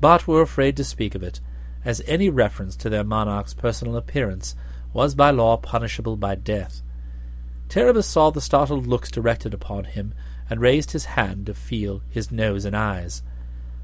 but 0.00 0.28
were 0.28 0.42
afraid 0.42 0.76
to 0.76 0.84
speak 0.84 1.16
of 1.16 1.22
it, 1.24 1.40
as 1.84 2.02
any 2.06 2.30
reference 2.30 2.76
to 2.76 2.88
their 2.88 3.02
monarch's 3.02 3.54
personal 3.54 3.96
appearance 3.96 4.54
was 4.92 5.14
by 5.14 5.30
law 5.30 5.56
punishable 5.56 6.16
by 6.16 6.34
death. 6.34 6.82
Terribus 7.68 8.04
saw 8.04 8.30
the 8.30 8.40
startled 8.40 8.86
looks 8.86 9.10
directed 9.10 9.52
upon 9.52 9.84
him, 9.84 10.14
and 10.50 10.60
raised 10.60 10.92
his 10.92 11.06
hand 11.06 11.46
to 11.46 11.54
feel 11.54 12.02
his 12.08 12.32
nose 12.32 12.64
and 12.64 12.76
eyes. 12.76 13.22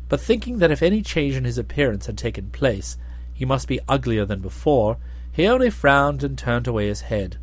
But 0.08 0.20
thinking 0.20 0.58
that 0.58 0.70
if 0.70 0.82
any 0.82 1.02
change 1.02 1.34
in 1.34 1.44
his 1.44 1.58
appearance 1.58 2.06
had 2.06 2.18
taken 2.18 2.50
place, 2.50 2.96
he 3.32 3.44
must 3.44 3.68
be 3.68 3.80
uglier 3.88 4.24
than 4.24 4.40
before, 4.40 4.98
he 5.32 5.46
only 5.46 5.70
frowned 5.70 6.22
and 6.22 6.38
turned 6.38 6.66
away 6.66 6.86
his 6.86 7.02
head. 7.02 7.36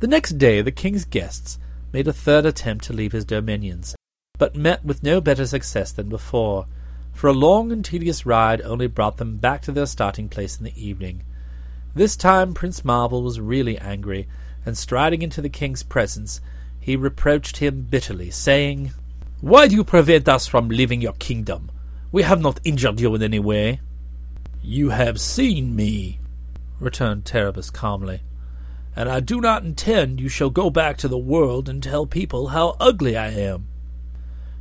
The 0.00 0.06
next 0.06 0.38
day 0.38 0.62
the 0.62 0.72
king's 0.72 1.04
guests 1.04 1.58
made 1.92 2.08
a 2.08 2.12
third 2.12 2.46
attempt 2.46 2.84
to 2.84 2.92
leave 2.92 3.12
his 3.12 3.24
dominions, 3.24 3.94
but 4.38 4.56
met 4.56 4.84
with 4.84 5.02
no 5.02 5.20
better 5.20 5.46
success 5.46 5.92
than 5.92 6.08
before, 6.08 6.66
for 7.12 7.28
a 7.28 7.32
long 7.32 7.70
and 7.70 7.84
tedious 7.84 8.26
ride 8.26 8.60
only 8.62 8.86
brought 8.86 9.18
them 9.18 9.36
back 9.36 9.62
to 9.62 9.72
their 9.72 9.86
starting 9.86 10.28
place 10.28 10.58
in 10.58 10.64
the 10.64 10.82
evening. 10.82 11.22
This 11.94 12.16
time 12.16 12.54
Prince 12.54 12.84
Marvel 12.84 13.22
was 13.22 13.38
really 13.38 13.78
angry, 13.78 14.26
and 14.66 14.76
striding 14.76 15.22
into 15.22 15.40
the 15.40 15.48
king's 15.48 15.82
presence, 15.82 16.40
he 16.84 16.96
reproached 16.96 17.56
him 17.56 17.80
bitterly, 17.80 18.30
saying, 18.30 18.92
Why 19.40 19.68
do 19.68 19.74
you 19.74 19.84
prevent 19.84 20.28
us 20.28 20.46
from 20.46 20.68
leaving 20.68 21.00
your 21.00 21.14
kingdom? 21.14 21.70
We 22.12 22.24
have 22.24 22.42
not 22.42 22.60
injured 22.62 23.00
you 23.00 23.14
in 23.14 23.22
any 23.22 23.38
way. 23.38 23.80
You 24.62 24.90
have 24.90 25.18
seen 25.18 25.74
me, 25.74 26.20
returned 26.78 27.24
Terribus 27.24 27.72
calmly, 27.72 28.20
and 28.94 29.08
I 29.08 29.20
do 29.20 29.40
not 29.40 29.64
intend 29.64 30.20
you 30.20 30.28
shall 30.28 30.50
go 30.50 30.68
back 30.68 30.98
to 30.98 31.08
the 31.08 31.16
world 31.16 31.70
and 31.70 31.82
tell 31.82 32.04
people 32.04 32.48
how 32.48 32.76
ugly 32.78 33.16
I 33.16 33.28
am. 33.28 33.66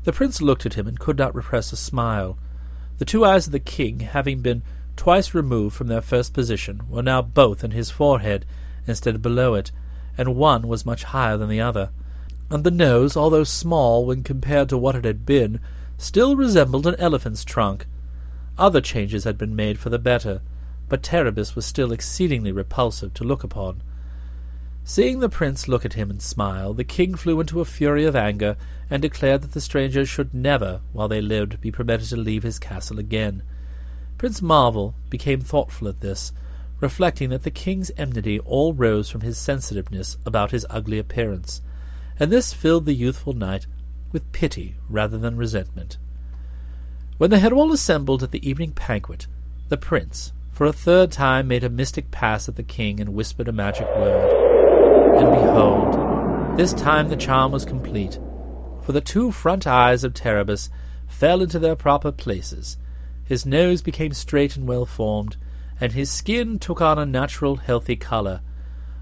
The 0.05 0.13
prince 0.13 0.41
looked 0.41 0.65
at 0.65 0.75
him 0.75 0.87
and 0.87 0.97
could 0.97 1.17
not 1.17 1.35
repress 1.35 1.73
a 1.73 1.75
smile. 1.75 2.37
The 2.99 3.05
two 3.05 3.25
eyes 3.25 3.47
of 3.47 3.51
the 3.51 3.59
king, 3.59 3.99
having 3.99 4.39
been 4.39 4.63
twice 4.95 5.33
removed 5.33 5.75
from 5.75 5.87
their 5.87 6.01
first 6.01 6.33
position, 6.33 6.83
were 6.87 7.03
now 7.03 7.21
both 7.21 7.65
in 7.65 7.71
his 7.71 7.91
forehead 7.91 8.45
instead 8.87 9.15
of 9.15 9.21
below 9.21 9.55
it, 9.55 9.73
and 10.17 10.37
one 10.37 10.69
was 10.69 10.85
much 10.85 11.03
higher 11.03 11.35
than 11.35 11.49
the 11.49 11.59
other. 11.59 11.89
And 12.53 12.63
the 12.63 12.69
nose, 12.69 13.17
although 13.17 13.43
small 13.43 14.05
when 14.05 14.21
compared 14.21 14.69
to 14.69 14.77
what 14.77 14.95
it 14.95 15.05
had 15.05 15.25
been, 15.25 15.59
still 15.97 16.35
resembled 16.35 16.85
an 16.85 16.93
elephant's 16.99 17.43
trunk, 17.43 17.87
other 18.59 18.79
changes 18.79 19.23
had 19.23 19.39
been 19.39 19.55
made 19.55 19.79
for 19.79 19.89
the 19.89 19.97
better, 19.97 20.43
but 20.87 21.01
Terribus 21.01 21.55
was 21.55 21.65
still 21.65 21.91
exceedingly 21.91 22.51
repulsive 22.51 23.11
to 23.15 23.23
look 23.23 23.43
upon. 23.43 23.81
Seeing 24.83 25.19
the 25.19 25.29
prince 25.29 25.67
look 25.67 25.83
at 25.83 25.93
him 25.93 26.11
and 26.11 26.21
smile, 26.21 26.75
the 26.75 26.83
king 26.83 27.15
flew 27.15 27.39
into 27.39 27.59
a 27.59 27.65
fury 27.65 28.05
of 28.05 28.15
anger, 28.15 28.55
and 28.87 29.01
declared 29.01 29.41
that 29.41 29.53
the 29.53 29.59
strangers 29.59 30.07
should 30.07 30.31
never, 30.31 30.81
while 30.91 31.07
they 31.07 31.21
lived, 31.21 31.59
be 31.59 31.71
permitted 31.71 32.09
to 32.09 32.17
leave 32.17 32.43
his 32.43 32.59
castle 32.59 32.99
again. 32.99 33.41
Prince 34.19 34.43
Marvel 34.43 34.93
became 35.09 35.41
thoughtful 35.41 35.87
at 35.87 36.01
this, 36.01 36.31
reflecting 36.79 37.31
that 37.31 37.41
the 37.41 37.49
king's 37.49 37.89
enmity 37.97 38.39
all 38.41 38.75
rose 38.75 39.09
from 39.09 39.21
his 39.21 39.39
sensitiveness 39.39 40.17
about 40.23 40.51
his 40.51 40.67
ugly 40.69 40.99
appearance, 40.99 41.59
and 42.19 42.31
this 42.31 42.53
filled 42.53 42.85
the 42.85 42.93
youthful 42.93 43.33
knight 43.33 43.67
with 44.11 44.31
pity 44.31 44.75
rather 44.89 45.17
than 45.17 45.37
resentment. 45.37 45.97
When 47.17 47.29
they 47.29 47.39
had 47.39 47.53
all 47.53 47.71
assembled 47.71 48.23
at 48.23 48.31
the 48.31 48.47
evening 48.47 48.71
banquet, 48.71 49.27
the 49.69 49.77
prince, 49.77 50.33
for 50.51 50.65
a 50.65 50.73
third 50.73 51.11
time, 51.11 51.47
made 51.47 51.63
a 51.63 51.69
mystic 51.69 52.11
pass 52.11 52.47
at 52.47 52.55
the 52.55 52.63
king 52.63 52.99
and 52.99 53.13
whispered 53.13 53.47
a 53.47 53.51
magic 53.51 53.87
word. 53.95 55.17
And 55.17 55.31
behold, 55.31 56.57
this 56.57 56.73
time 56.73 57.09
the 57.09 57.15
charm 57.15 57.51
was 57.51 57.65
complete, 57.65 58.19
for 58.83 58.91
the 58.91 59.01
two 59.01 59.31
front 59.31 59.65
eyes 59.65 60.03
of 60.03 60.13
Terribus 60.13 60.69
fell 61.07 61.41
into 61.41 61.59
their 61.59 61.75
proper 61.75 62.11
places, 62.11 62.77
his 63.25 63.45
nose 63.45 63.81
became 63.81 64.13
straight 64.13 64.55
and 64.55 64.67
well 64.67 64.85
formed, 64.85 65.37
and 65.79 65.93
his 65.93 66.11
skin 66.11 66.59
took 66.59 66.81
on 66.81 66.99
a 66.99 67.05
natural, 67.05 67.55
healthy 67.55 67.95
colour. 67.95 68.41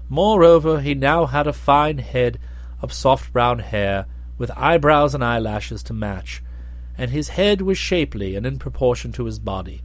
Moreover, 0.08 0.80
he 0.80 0.94
now 0.94 1.26
had 1.26 1.46
a 1.46 1.52
fine 1.52 1.98
head 1.98 2.38
of 2.82 2.92
soft 2.92 3.32
brown 3.32 3.60
hair, 3.60 4.06
with 4.36 4.50
eyebrows 4.56 5.14
and 5.14 5.24
eyelashes 5.24 5.82
to 5.84 5.92
match, 5.92 6.42
and 6.98 7.10
his 7.10 7.30
head 7.30 7.62
was 7.62 7.78
shapely 7.78 8.34
and 8.34 8.44
in 8.44 8.58
proportion 8.58 9.12
to 9.12 9.24
his 9.24 9.38
body. 9.38 9.80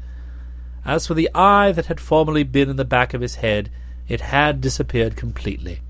As 0.84 1.08
for 1.08 1.14
the 1.14 1.30
eye 1.34 1.72
that 1.72 1.86
had 1.86 2.00
formerly 2.00 2.44
been 2.44 2.70
in 2.70 2.76
the 2.76 2.84
back 2.84 3.14
of 3.14 3.22
his 3.22 3.36
head, 3.36 3.70
it 4.08 4.22
had 4.22 4.62
disappeared 4.62 5.16
completely. 5.16 5.82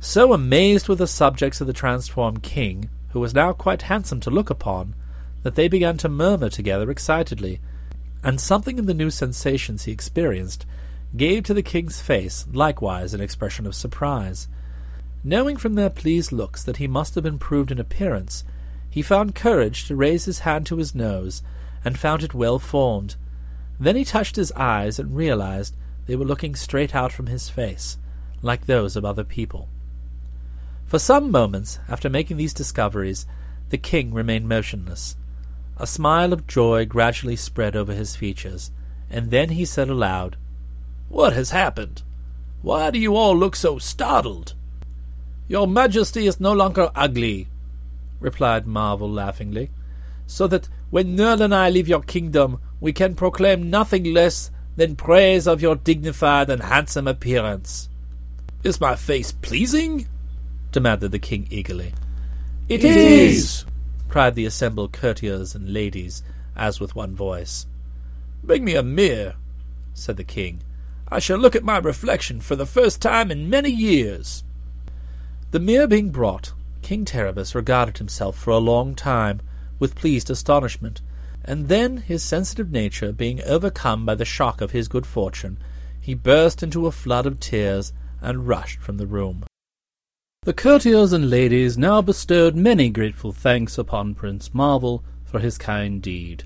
So 0.00 0.32
amazed 0.32 0.88
were 0.88 0.94
the 0.94 1.06
subjects 1.06 1.60
of 1.60 1.66
the 1.66 1.72
transformed 1.72 2.42
king, 2.42 2.88
who 3.10 3.20
was 3.20 3.34
now 3.34 3.52
quite 3.52 3.82
handsome 3.82 4.20
to 4.20 4.30
look 4.30 4.50
upon, 4.50 4.94
that 5.42 5.54
they 5.54 5.68
began 5.68 5.96
to 5.98 6.08
murmur 6.08 6.48
together 6.48 6.90
excitedly, 6.90 7.60
and 8.22 8.40
something 8.40 8.78
in 8.78 8.86
the 8.86 8.94
new 8.94 9.10
sensations 9.10 9.84
he 9.84 9.92
experienced 9.92 10.66
gave 11.16 11.42
to 11.44 11.54
the 11.54 11.62
king's 11.62 12.00
face 12.00 12.46
likewise 12.52 13.12
an 13.12 13.20
expression 13.20 13.66
of 13.66 13.74
surprise. 13.74 14.48
Knowing 15.24 15.56
from 15.56 15.74
their 15.74 15.90
pleased 15.90 16.32
looks 16.32 16.64
that 16.64 16.78
he 16.78 16.88
must 16.88 17.14
have 17.14 17.24
improved 17.24 17.70
in 17.70 17.78
appearance, 17.78 18.44
he 18.90 19.02
found 19.02 19.34
courage 19.34 19.86
to 19.86 19.94
raise 19.94 20.24
his 20.24 20.40
hand 20.40 20.66
to 20.66 20.76
his 20.76 20.94
nose, 20.94 21.42
and 21.84 21.98
found 21.98 22.22
it 22.22 22.34
well 22.34 22.58
formed. 22.58 23.14
Then 23.78 23.96
he 23.96 24.04
touched 24.04 24.36
his 24.36 24.52
eyes 24.52 24.98
and 24.98 25.16
realized 25.16 25.76
they 26.06 26.16
were 26.16 26.24
looking 26.24 26.54
straight 26.54 26.94
out 26.94 27.12
from 27.12 27.26
his 27.26 27.48
face, 27.48 27.98
like 28.42 28.66
those 28.66 28.96
of 28.96 29.04
other 29.04 29.24
people. 29.24 29.68
For 30.86 30.98
some 30.98 31.30
moments 31.30 31.78
after 31.88 32.10
making 32.10 32.36
these 32.36 32.52
discoveries, 32.52 33.24
the 33.70 33.78
king 33.78 34.12
remained 34.12 34.48
motionless. 34.48 35.16
A 35.78 35.86
smile 35.86 36.32
of 36.32 36.46
joy 36.46 36.84
gradually 36.84 37.36
spread 37.36 37.74
over 37.74 37.94
his 37.94 38.16
features, 38.16 38.70
and 39.08 39.30
then 39.30 39.50
he 39.50 39.64
said 39.64 39.88
aloud, 39.88 40.36
What 41.08 41.32
has 41.32 41.50
happened? 41.50 42.02
Why 42.60 42.90
do 42.90 42.98
you 42.98 43.16
all 43.16 43.36
look 43.36 43.56
so 43.56 43.78
startled? 43.78 44.54
Your 45.52 45.68
Majesty 45.68 46.26
is 46.26 46.40
no 46.40 46.54
longer 46.54 46.90
ugly, 46.94 47.46
replied 48.20 48.66
Marvel 48.66 49.10
laughingly, 49.10 49.68
so 50.26 50.46
that 50.46 50.70
when 50.88 51.14
Nerle 51.14 51.42
and 51.42 51.54
I 51.54 51.68
leave 51.68 51.88
your 51.88 52.00
kingdom, 52.00 52.58
we 52.80 52.94
can 52.94 53.14
proclaim 53.14 53.68
nothing 53.68 54.14
less 54.14 54.50
than 54.76 54.96
praise 54.96 55.46
of 55.46 55.60
your 55.60 55.76
dignified 55.76 56.48
and 56.48 56.62
handsome 56.62 57.06
appearance. 57.06 57.90
Is 58.64 58.80
my 58.80 58.96
face 58.96 59.30
pleasing? 59.30 60.08
demanded 60.70 61.12
the 61.12 61.18
king 61.18 61.46
eagerly. 61.50 61.92
It, 62.70 62.82
it 62.82 62.96
is! 62.96 63.36
is! 63.36 63.64
cried 64.08 64.34
the 64.34 64.46
assembled 64.46 64.94
courtiers 64.94 65.54
and 65.54 65.70
ladies, 65.70 66.22
as 66.56 66.80
with 66.80 66.96
one 66.96 67.14
voice. 67.14 67.66
Bring 68.42 68.64
me 68.64 68.74
a 68.74 68.82
mirror, 68.82 69.34
said 69.92 70.16
the 70.16 70.24
king. 70.24 70.62
I 71.10 71.18
shall 71.18 71.36
look 71.36 71.54
at 71.54 71.62
my 71.62 71.76
reflection 71.76 72.40
for 72.40 72.56
the 72.56 72.64
first 72.64 73.02
time 73.02 73.30
in 73.30 73.50
many 73.50 73.68
years. 73.68 74.44
The 75.52 75.60
mirror 75.60 75.86
being 75.86 76.08
brought, 76.08 76.54
King 76.80 77.04
Terribus 77.04 77.54
regarded 77.54 77.98
himself 77.98 78.38
for 78.38 78.52
a 78.52 78.56
long 78.56 78.94
time 78.94 79.42
with 79.78 79.94
pleased 79.94 80.30
astonishment, 80.30 81.02
and 81.44 81.68
then, 81.68 81.98
his 81.98 82.22
sensitive 82.22 82.72
nature 82.72 83.12
being 83.12 83.42
overcome 83.42 84.06
by 84.06 84.14
the 84.14 84.24
shock 84.24 84.62
of 84.62 84.70
his 84.70 84.88
good 84.88 85.04
fortune, 85.04 85.58
he 86.00 86.14
burst 86.14 86.62
into 86.62 86.86
a 86.86 86.90
flood 86.90 87.26
of 87.26 87.38
tears 87.38 87.92
and 88.22 88.48
rushed 88.48 88.80
from 88.80 88.96
the 88.96 89.06
room. 89.06 89.44
The 90.44 90.54
courtiers 90.54 91.12
and 91.12 91.28
ladies 91.28 91.76
now 91.76 92.00
bestowed 92.00 92.56
many 92.56 92.88
grateful 92.88 93.32
thanks 93.32 93.76
upon 93.76 94.14
Prince 94.14 94.54
Marvel 94.54 95.04
for 95.22 95.38
his 95.38 95.58
kind 95.58 96.00
deed, 96.00 96.44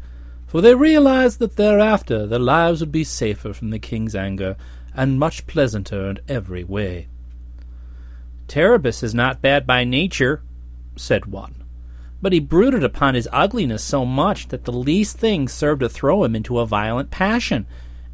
for 0.49 0.61
they 0.61 0.75
realized 0.75 1.39
that 1.39 1.55
thereafter 1.55 2.27
their 2.27 2.41
lives 2.41 2.81
would 2.81 2.91
be 2.91 3.05
safer 3.05 3.53
from 3.53 3.71
the 3.71 3.79
king's 3.79 4.17
anger 4.17 4.57
and 4.97 5.21
much 5.21 5.47
pleasanter 5.47 6.11
in 6.11 6.19
every 6.27 6.65
way. 6.65 7.07
Terribus 8.49 9.03
is 9.03 9.15
not 9.15 9.43
bad 9.43 9.67
by 9.67 9.85
nature, 9.85 10.43
said 10.97 11.27
one, 11.27 11.65
but 12.23 12.33
he 12.33 12.41
brooded 12.41 12.85
upon 12.85 13.15
his 13.15 13.29
ugliness 13.33 13.83
so 13.83 14.05
much 14.05 14.49
that 14.49 14.65
the 14.65 14.73
least 14.73 15.19
thing 15.19 15.49
served 15.49 15.81
to 15.81 15.89
throw 15.89 16.25
him 16.25 16.37
into 16.37 16.59
a 16.59 16.67
violent 16.67 17.11
passion, 17.11 17.67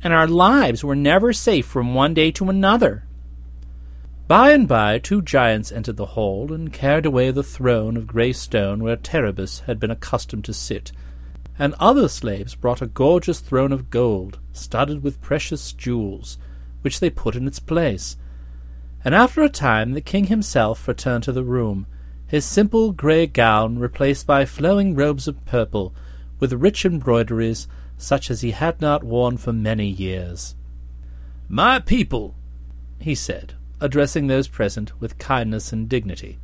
and 0.02 0.12
our 0.12 0.26
lives 0.26 0.82
were 0.82 0.96
never 0.96 1.32
safe 1.32 1.66
from 1.66 1.94
one 1.94 2.14
day 2.14 2.30
to 2.32 2.48
another. 2.48 3.04
By 4.26 4.52
and 4.52 4.66
by 4.66 4.98
two 4.98 5.20
giants 5.20 5.70
entered 5.70 5.98
the 5.98 6.06
hall 6.06 6.52
and 6.52 6.72
carried 6.72 7.04
away 7.04 7.30
the 7.30 7.42
throne 7.42 7.96
of 7.96 8.06
grey 8.06 8.32
stone 8.32 8.82
where 8.82 8.96
Terribus 8.96 9.60
had 9.66 9.78
been 9.78 9.90
accustomed 9.90 10.44
to 10.46 10.54
sit, 10.54 10.92
and 11.58 11.74
other 11.78 12.08
slaves 12.08 12.54
brought 12.54 12.80
a 12.80 12.86
gorgeous 12.86 13.40
throne 13.40 13.72
of 13.72 13.90
gold, 13.90 14.38
studded 14.52 15.02
with 15.02 15.20
precious 15.20 15.72
jewels, 15.72 16.38
which 16.80 16.98
they 16.98 17.10
put 17.10 17.36
in 17.36 17.46
its 17.46 17.58
place. 17.58 18.16
And 19.04 19.14
after 19.14 19.42
a 19.42 19.48
time 19.48 19.92
the 19.92 20.00
king 20.00 20.26
himself 20.26 20.86
returned 20.86 21.24
to 21.24 21.32
the 21.32 21.44
room, 21.44 21.86
his 22.26 22.44
simple 22.44 22.92
grey 22.92 23.26
gown 23.26 23.78
replaced 23.78 24.26
by 24.26 24.44
flowing 24.44 24.94
robes 24.94 25.26
of 25.26 25.44
purple, 25.44 25.94
with 26.38 26.52
rich 26.52 26.84
embroideries 26.84 27.68
such 27.98 28.30
as 28.30 28.40
he 28.40 28.52
had 28.52 28.80
not 28.80 29.04
worn 29.04 29.36
for 29.36 29.52
many 29.52 29.86
years. 29.86 30.54
My 31.48 31.78
people, 31.78 32.34
he 33.00 33.14
said, 33.14 33.54
addressing 33.80 34.26
those 34.26 34.48
present 34.48 34.98
with 35.00 35.18
kindness 35.18 35.72
and 35.72 35.88
dignity, 35.88 36.38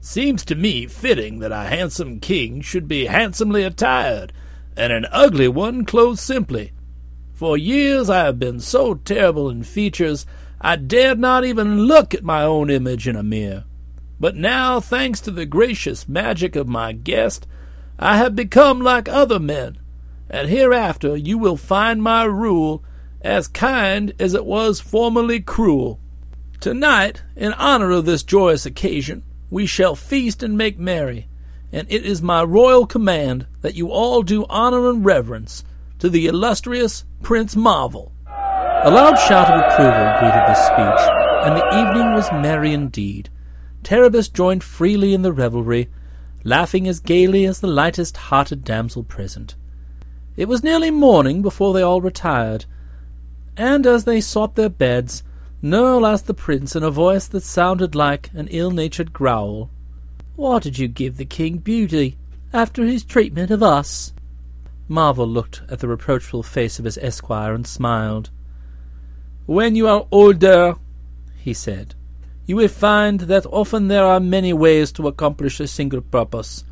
seems 0.00 0.44
to 0.46 0.54
me 0.54 0.86
fitting 0.86 1.38
that 1.40 1.52
a 1.52 1.68
handsome 1.68 2.20
king 2.20 2.60
should 2.62 2.88
be 2.88 3.06
handsomely 3.06 3.62
attired, 3.62 4.32
and 4.76 4.92
an 4.92 5.06
ugly 5.10 5.48
one 5.48 5.84
clothed 5.84 6.18
simply. 6.18 6.72
For 7.34 7.56
years 7.56 8.08
I 8.08 8.24
have 8.24 8.38
been 8.38 8.60
so 8.60 8.94
terrible 8.94 9.50
in 9.50 9.62
features 9.62 10.26
I 10.60 10.76
dared 10.76 11.18
not 11.18 11.44
even 11.44 11.84
look 11.84 12.14
at 12.14 12.22
my 12.22 12.42
own 12.42 12.70
image 12.70 13.08
in 13.08 13.16
a 13.16 13.22
mirror. 13.22 13.64
But 14.18 14.36
now, 14.36 14.80
thanks 14.80 15.20
to 15.22 15.30
the 15.30 15.46
gracious 15.46 16.06
magic 16.06 16.54
of 16.54 16.68
my 16.68 16.92
guest, 16.92 17.46
I 17.98 18.18
have 18.18 18.36
become 18.36 18.80
like 18.80 19.08
other 19.08 19.38
men, 19.38 19.78
and 20.28 20.48
hereafter 20.48 21.16
you 21.16 21.38
will 21.38 21.56
find 21.56 22.02
my 22.02 22.24
rule 22.24 22.84
as 23.22 23.48
kind 23.48 24.12
as 24.18 24.34
it 24.34 24.44
was 24.44 24.80
formerly 24.80 25.40
cruel. 25.40 25.98
Tonight, 26.60 27.22
in 27.34 27.54
honor 27.54 27.90
of 27.90 28.04
this 28.04 28.22
joyous 28.22 28.66
occasion, 28.66 29.22
we 29.48 29.64
shall 29.64 29.96
feast 29.96 30.42
and 30.42 30.58
make 30.58 30.78
merry, 30.78 31.26
and 31.72 31.90
it 31.90 32.04
is 32.04 32.20
my 32.20 32.42
royal 32.42 32.86
command 32.86 33.46
that 33.62 33.74
you 33.74 33.90
all 33.90 34.22
do 34.22 34.44
honor 34.50 34.90
and 34.90 35.04
reverence 35.04 35.64
to 35.98 36.10
the 36.10 36.26
illustrious 36.26 37.04
Prince 37.22 37.56
Marvel. 37.56 38.12
A 38.82 38.90
loud 38.90 39.16
shout 39.16 39.50
of 39.50 39.60
approval 39.60 40.18
greeted 40.20 40.48
this 40.48 40.64
speech, 40.64 41.10
and 41.44 41.54
the 41.54 41.66
evening 41.78 42.14
was 42.14 42.32
merry 42.32 42.72
indeed. 42.72 43.28
Terribus 43.82 44.32
joined 44.32 44.64
freely 44.64 45.12
in 45.12 45.20
the 45.20 45.34
revelry, 45.34 45.90
laughing 46.44 46.88
as 46.88 46.98
gaily 46.98 47.44
as 47.44 47.60
the 47.60 47.66
lightest 47.66 48.16
hearted 48.16 48.64
damsel 48.64 49.02
present. 49.02 49.54
It 50.34 50.48
was 50.48 50.64
nearly 50.64 50.90
morning 50.90 51.42
before 51.42 51.74
they 51.74 51.82
all 51.82 52.00
retired, 52.00 52.64
and 53.54 53.86
as 53.86 54.04
they 54.04 54.18
sought 54.18 54.54
their 54.54 54.70
beds, 54.70 55.24
Nerle 55.62 56.10
asked 56.10 56.26
the 56.26 56.32
prince 56.32 56.74
in 56.74 56.82
a 56.82 56.90
voice 56.90 57.26
that 57.28 57.42
sounded 57.42 57.94
like 57.94 58.30
an 58.32 58.48
ill-natured 58.48 59.12
growl, 59.12 59.68
Why 60.36 60.58
did 60.58 60.78
you 60.78 60.88
give 60.88 61.18
the 61.18 61.26
king 61.26 61.58
beauty 61.58 62.16
after 62.50 62.86
his 62.86 63.04
treatment 63.04 63.50
of 63.50 63.62
us? 63.62 64.14
Marvel 64.88 65.26
looked 65.26 65.60
at 65.68 65.80
the 65.80 65.88
reproachful 65.88 66.42
face 66.42 66.78
of 66.78 66.86
his 66.86 66.96
esquire 66.96 67.52
and 67.52 67.66
smiled. 67.66 68.30
When 69.50 69.74
you 69.74 69.88
are 69.88 70.06
older, 70.12 70.76
he 71.38 71.54
said, 71.54 71.96
you 72.46 72.54
will 72.54 72.68
find 72.68 73.18
that 73.22 73.46
often 73.46 73.88
there 73.88 74.04
are 74.04 74.20
many 74.20 74.52
ways 74.52 74.92
to 74.92 75.08
accomplish 75.08 75.58
a 75.58 75.66
single 75.66 76.02
purpose. 76.02 76.62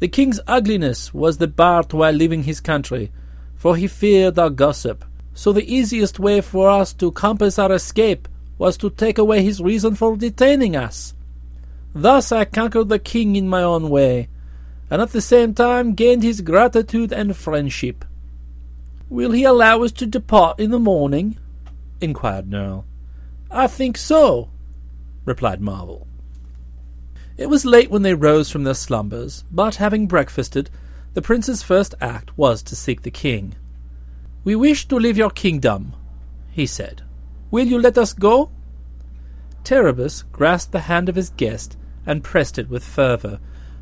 The 0.00 0.08
king's 0.08 0.40
ugliness 0.48 1.14
was 1.14 1.38
the 1.38 1.46
bar 1.46 1.84
to 1.84 2.02
our 2.02 2.12
leaving 2.12 2.42
his 2.42 2.58
country, 2.58 3.12
for 3.54 3.76
he 3.76 3.86
feared 3.86 4.36
our 4.36 4.50
gossip. 4.50 5.04
So 5.32 5.52
the 5.52 5.72
easiest 5.72 6.18
way 6.18 6.40
for 6.40 6.68
us 6.68 6.92
to 6.94 7.12
compass 7.12 7.56
our 7.56 7.70
escape 7.70 8.26
was 8.58 8.76
to 8.78 8.90
take 8.90 9.18
away 9.18 9.44
his 9.44 9.60
reason 9.60 9.94
for 9.94 10.16
detaining 10.16 10.74
us. 10.74 11.14
Thus 11.94 12.32
I 12.32 12.46
conquered 12.46 12.88
the 12.88 12.98
king 12.98 13.36
in 13.36 13.48
my 13.48 13.62
own 13.62 13.90
way, 13.90 14.28
and 14.90 15.00
at 15.00 15.12
the 15.12 15.20
same 15.20 15.54
time 15.54 15.94
gained 15.94 16.24
his 16.24 16.40
gratitude 16.40 17.12
and 17.12 17.36
friendship. 17.36 18.04
Will 19.08 19.30
he 19.30 19.44
allow 19.44 19.84
us 19.84 19.92
to 19.92 20.04
depart 20.04 20.58
in 20.58 20.72
the 20.72 20.80
morning? 20.80 21.38
Inquired 22.00 22.48
Nerle. 22.48 22.84
I 23.50 23.66
think 23.66 23.96
so, 23.96 24.50
replied 25.24 25.60
Marvel. 25.60 26.06
It 27.36 27.48
was 27.48 27.64
late 27.64 27.90
when 27.90 28.02
they 28.02 28.14
rose 28.14 28.50
from 28.50 28.64
their 28.64 28.74
slumbers, 28.74 29.44
but 29.50 29.76
having 29.76 30.06
breakfasted, 30.06 30.70
the 31.14 31.22
prince's 31.22 31.62
first 31.62 31.94
act 32.00 32.36
was 32.36 32.62
to 32.64 32.76
seek 32.76 33.02
the 33.02 33.10
king. 33.10 33.54
We 34.44 34.56
wish 34.56 34.86
to 34.88 34.96
leave 34.96 35.16
your 35.16 35.30
kingdom, 35.30 35.94
he 36.50 36.66
said. 36.66 37.02
Will 37.50 37.66
you 37.66 37.78
let 37.80 37.96
us 37.96 38.12
go? 38.12 38.50
Terribus 39.64 40.24
grasped 40.32 40.72
the 40.72 40.80
hand 40.80 41.08
of 41.08 41.14
his 41.14 41.30
guest 41.30 41.76
and 42.04 42.24
pressed 42.24 42.58
it 42.58 42.68
with 42.68 42.84
fervour, 42.84 43.38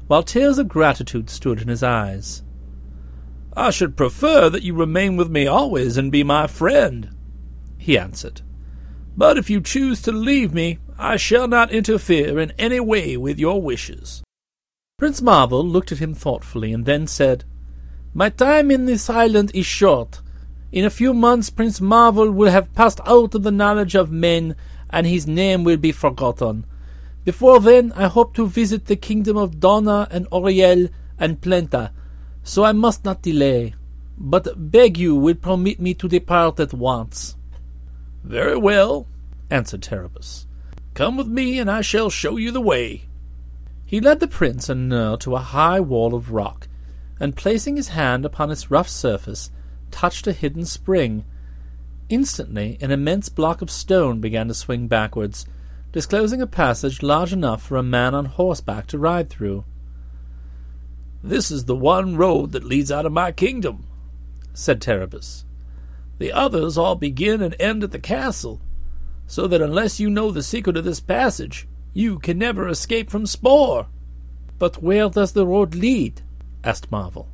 while 0.06 0.22
tears 0.22 0.58
of 0.58 0.68
gratitude 0.68 1.30
stood 1.30 1.60
in 1.60 1.68
his 1.68 1.82
eyes. 1.82 2.42
I 3.56 3.70
should 3.70 3.96
prefer 3.96 4.50
that 4.50 4.62
you 4.62 4.74
remain 4.74 5.16
with 5.16 5.30
me 5.30 5.46
always 5.46 5.96
and 5.96 6.12
be 6.12 6.22
my 6.22 6.46
friend, 6.46 7.15
he 7.78 7.98
answered. 7.98 8.42
But 9.16 9.38
if 9.38 9.48
you 9.48 9.60
choose 9.60 10.02
to 10.02 10.12
leave 10.12 10.52
me, 10.52 10.78
I 10.98 11.16
shall 11.16 11.48
not 11.48 11.70
interfere 11.70 12.38
in 12.38 12.52
any 12.58 12.80
way 12.80 13.16
with 13.16 13.38
your 13.38 13.62
wishes. 13.62 14.22
Prince 14.98 15.20
Marvel 15.20 15.64
looked 15.64 15.92
at 15.92 15.98
him 15.98 16.14
thoughtfully 16.14 16.72
and 16.72 16.86
then 16.86 17.06
said, 17.06 17.44
My 18.14 18.30
time 18.30 18.70
in 18.70 18.86
this 18.86 19.10
island 19.10 19.50
is 19.54 19.66
short. 19.66 20.20
In 20.72 20.84
a 20.84 20.90
few 20.90 21.14
months 21.14 21.50
Prince 21.50 21.80
Marvel 21.80 22.30
will 22.30 22.50
have 22.50 22.74
passed 22.74 23.00
out 23.06 23.34
of 23.34 23.42
the 23.42 23.50
knowledge 23.50 23.94
of 23.94 24.10
men, 24.10 24.56
and 24.90 25.06
his 25.06 25.26
name 25.26 25.64
will 25.64 25.76
be 25.76 25.92
forgotten. 25.92 26.64
Before 27.24 27.60
then, 27.60 27.92
I 27.92 28.06
hope 28.06 28.34
to 28.34 28.46
visit 28.46 28.86
the 28.86 28.96
kingdom 28.96 29.36
of 29.36 29.56
Dawna 29.56 30.06
and 30.10 30.26
Auriel 30.30 30.88
and 31.18 31.40
Plenta, 31.40 31.90
so 32.42 32.64
I 32.64 32.72
must 32.72 33.04
not 33.04 33.22
delay. 33.22 33.74
But 34.16 34.70
beg 34.70 34.96
you 34.96 35.14
will 35.14 35.34
permit 35.34 35.80
me 35.80 35.92
to 35.94 36.08
depart 36.08 36.60
at 36.60 36.72
once. 36.72 37.36
Very 38.26 38.56
well, 38.56 39.06
answered 39.50 39.82
Terribus. 39.82 40.46
Come 40.94 41.16
with 41.16 41.28
me, 41.28 41.60
and 41.60 41.70
I 41.70 41.80
shall 41.80 42.10
show 42.10 42.36
you 42.36 42.50
the 42.50 42.60
way. 42.60 43.06
He 43.86 44.00
led 44.00 44.18
the 44.18 44.26
prince 44.26 44.68
and 44.68 44.90
Nerle 44.90 45.16
to 45.20 45.36
a 45.36 45.40
high 45.40 45.78
wall 45.78 46.12
of 46.12 46.32
rock, 46.32 46.66
and 47.20 47.36
placing 47.36 47.76
his 47.76 47.88
hand 47.88 48.24
upon 48.24 48.50
its 48.50 48.68
rough 48.68 48.88
surface, 48.88 49.52
touched 49.92 50.26
a 50.26 50.32
hidden 50.32 50.64
spring. 50.64 51.24
Instantly, 52.08 52.78
an 52.80 52.90
immense 52.90 53.28
block 53.28 53.62
of 53.62 53.70
stone 53.70 54.20
began 54.20 54.48
to 54.48 54.54
swing 54.54 54.88
backwards, 54.88 55.46
disclosing 55.92 56.42
a 56.42 56.48
passage 56.48 57.04
large 57.04 57.32
enough 57.32 57.62
for 57.62 57.76
a 57.76 57.82
man 57.82 58.12
on 58.12 58.24
horseback 58.24 58.88
to 58.88 58.98
ride 58.98 59.30
through. 59.30 59.64
This 61.22 61.52
is 61.52 61.66
the 61.66 61.76
one 61.76 62.16
road 62.16 62.50
that 62.52 62.64
leads 62.64 62.90
out 62.90 63.06
of 63.06 63.12
my 63.12 63.30
kingdom, 63.30 63.86
said 64.52 64.80
Terribus. 64.80 65.44
The 66.18 66.32
others 66.32 66.78
all 66.78 66.94
begin 66.94 67.42
and 67.42 67.54
end 67.60 67.84
at 67.84 67.92
the 67.92 67.98
castle, 67.98 68.60
so 69.26 69.46
that 69.46 69.60
unless 69.60 70.00
you 70.00 70.08
know 70.08 70.30
the 70.30 70.42
secret 70.42 70.76
of 70.76 70.84
this 70.84 71.00
passage, 71.00 71.66
you 71.92 72.18
can 72.18 72.38
never 72.38 72.68
escape 72.68 73.10
from 73.10 73.26
Spor. 73.26 73.86
But 74.58 74.82
where 74.82 75.08
does 75.08 75.32
the 75.32 75.46
road 75.46 75.74
lead? 75.74 76.22
asked 76.64 76.90
Marvel. 76.90 77.28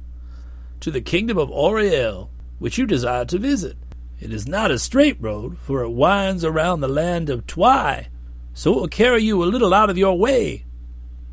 To 0.80 0.90
the 0.90 1.00
kingdom 1.00 1.38
of 1.38 1.50
Auriel, 1.50 2.30
which 2.58 2.78
you 2.78 2.86
desire 2.86 3.24
to 3.26 3.38
visit. 3.38 3.76
It 4.20 4.32
is 4.32 4.46
not 4.46 4.70
a 4.70 4.78
straight 4.78 5.20
road, 5.20 5.58
for 5.58 5.82
it 5.82 5.90
winds 5.90 6.44
around 6.44 6.80
the 6.80 6.88
land 6.88 7.28
of 7.28 7.46
Twi, 7.46 8.08
so 8.54 8.72
it 8.72 8.80
will 8.80 8.88
carry 8.88 9.22
you 9.22 9.42
a 9.42 9.46
little 9.46 9.74
out 9.74 9.90
of 9.90 9.98
your 9.98 10.16
way. 10.16 10.64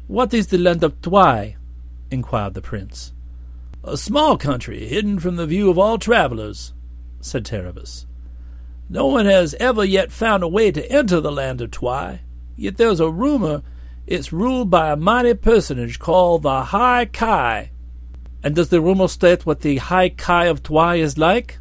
What 0.08 0.34
is 0.34 0.48
the 0.48 0.58
land 0.58 0.84
of 0.84 1.00
Twi? 1.02 1.56
inquired 2.10 2.56
the 2.56 2.62
prince. 2.62 3.14
A 3.84 3.96
small 3.96 4.38
country, 4.38 4.88
hidden 4.88 5.20
from 5.20 5.36
the 5.36 5.46
view 5.46 5.70
of 5.70 5.78
all 5.78 6.00
travelers, 6.00 6.74
said 7.22 7.46
Terribus. 7.46 8.06
No 8.90 9.08
one 9.08 9.26
has 9.26 9.54
ever 9.56 9.86
yet 9.86 10.12
found 10.12 10.44
a 10.44 10.48
way 10.48 10.72
to 10.72 10.92
enter 10.92 11.22
the 11.22 11.32
land 11.32 11.62
of 11.62 11.72
Twi, 11.72 12.22
yet 12.56 12.78
there's 12.78 13.00
a 13.00 13.10
rumor 13.10 13.62
it's 14.10 14.34
ruled 14.34 14.72
by 14.72 14.92
a 14.92 14.96
mighty 14.96 15.36
personage 15.36 16.00
called 16.00 16.42
the 16.42 16.64
High 16.64 17.06
Ki. 17.06 17.70
And 18.42 18.56
does 18.56 18.70
the 18.70 18.82
rumor 18.82 19.08
state 19.08 19.46
what 19.46 19.62
the 19.62 19.78
High 19.78 20.10
Ki 20.10 20.48
of 20.48 20.64
Twi 20.64 20.96
is 20.96 21.20
like? 21.20 21.60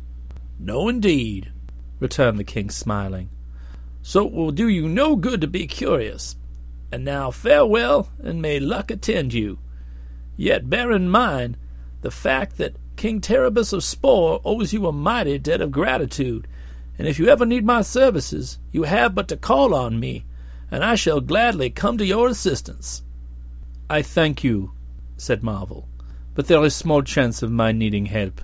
No, 0.58 0.88
indeed, 0.88 1.52
returned 2.00 2.38
the 2.38 2.44
king, 2.44 2.70
smiling. 2.70 3.28
So 4.00 4.26
it 4.26 4.32
will 4.32 4.50
do 4.50 4.66
you 4.66 4.88
no 4.88 5.14
good 5.14 5.42
to 5.42 5.46
be 5.46 5.66
curious. 5.66 6.36
And 6.90 7.04
now 7.04 7.30
farewell, 7.30 8.08
and 8.18 8.40
may 8.40 8.58
luck 8.58 8.90
attend 8.90 9.34
you. 9.34 9.58
Yet 10.34 10.70
bear 10.70 10.90
in 10.92 11.10
mind 11.10 11.58
the 12.00 12.10
fact 12.10 12.56
that 12.56 12.76
King 12.98 13.20
Terribus 13.20 13.72
of 13.72 13.84
Spor 13.84 14.40
owes 14.44 14.72
you 14.72 14.84
a 14.88 14.92
mighty 14.92 15.38
debt 15.38 15.60
of 15.60 15.70
gratitude, 15.70 16.48
and 16.98 17.06
if 17.06 17.16
you 17.16 17.28
ever 17.28 17.46
need 17.46 17.64
my 17.64 17.80
services, 17.80 18.58
you 18.72 18.82
have 18.82 19.14
but 19.14 19.28
to 19.28 19.36
call 19.36 19.72
on 19.72 20.00
me, 20.00 20.24
and 20.68 20.82
I 20.82 20.96
shall 20.96 21.20
gladly 21.20 21.70
come 21.70 21.96
to 21.98 22.04
your 22.04 22.26
assistance. 22.26 23.04
I 23.88 24.02
thank 24.02 24.42
you, 24.42 24.72
said 25.16 25.44
Marvel, 25.44 25.88
but 26.34 26.48
there 26.48 26.64
is 26.64 26.74
small 26.74 27.02
chance 27.02 27.40
of 27.40 27.52
my 27.52 27.70
needing 27.70 28.06
help. 28.06 28.40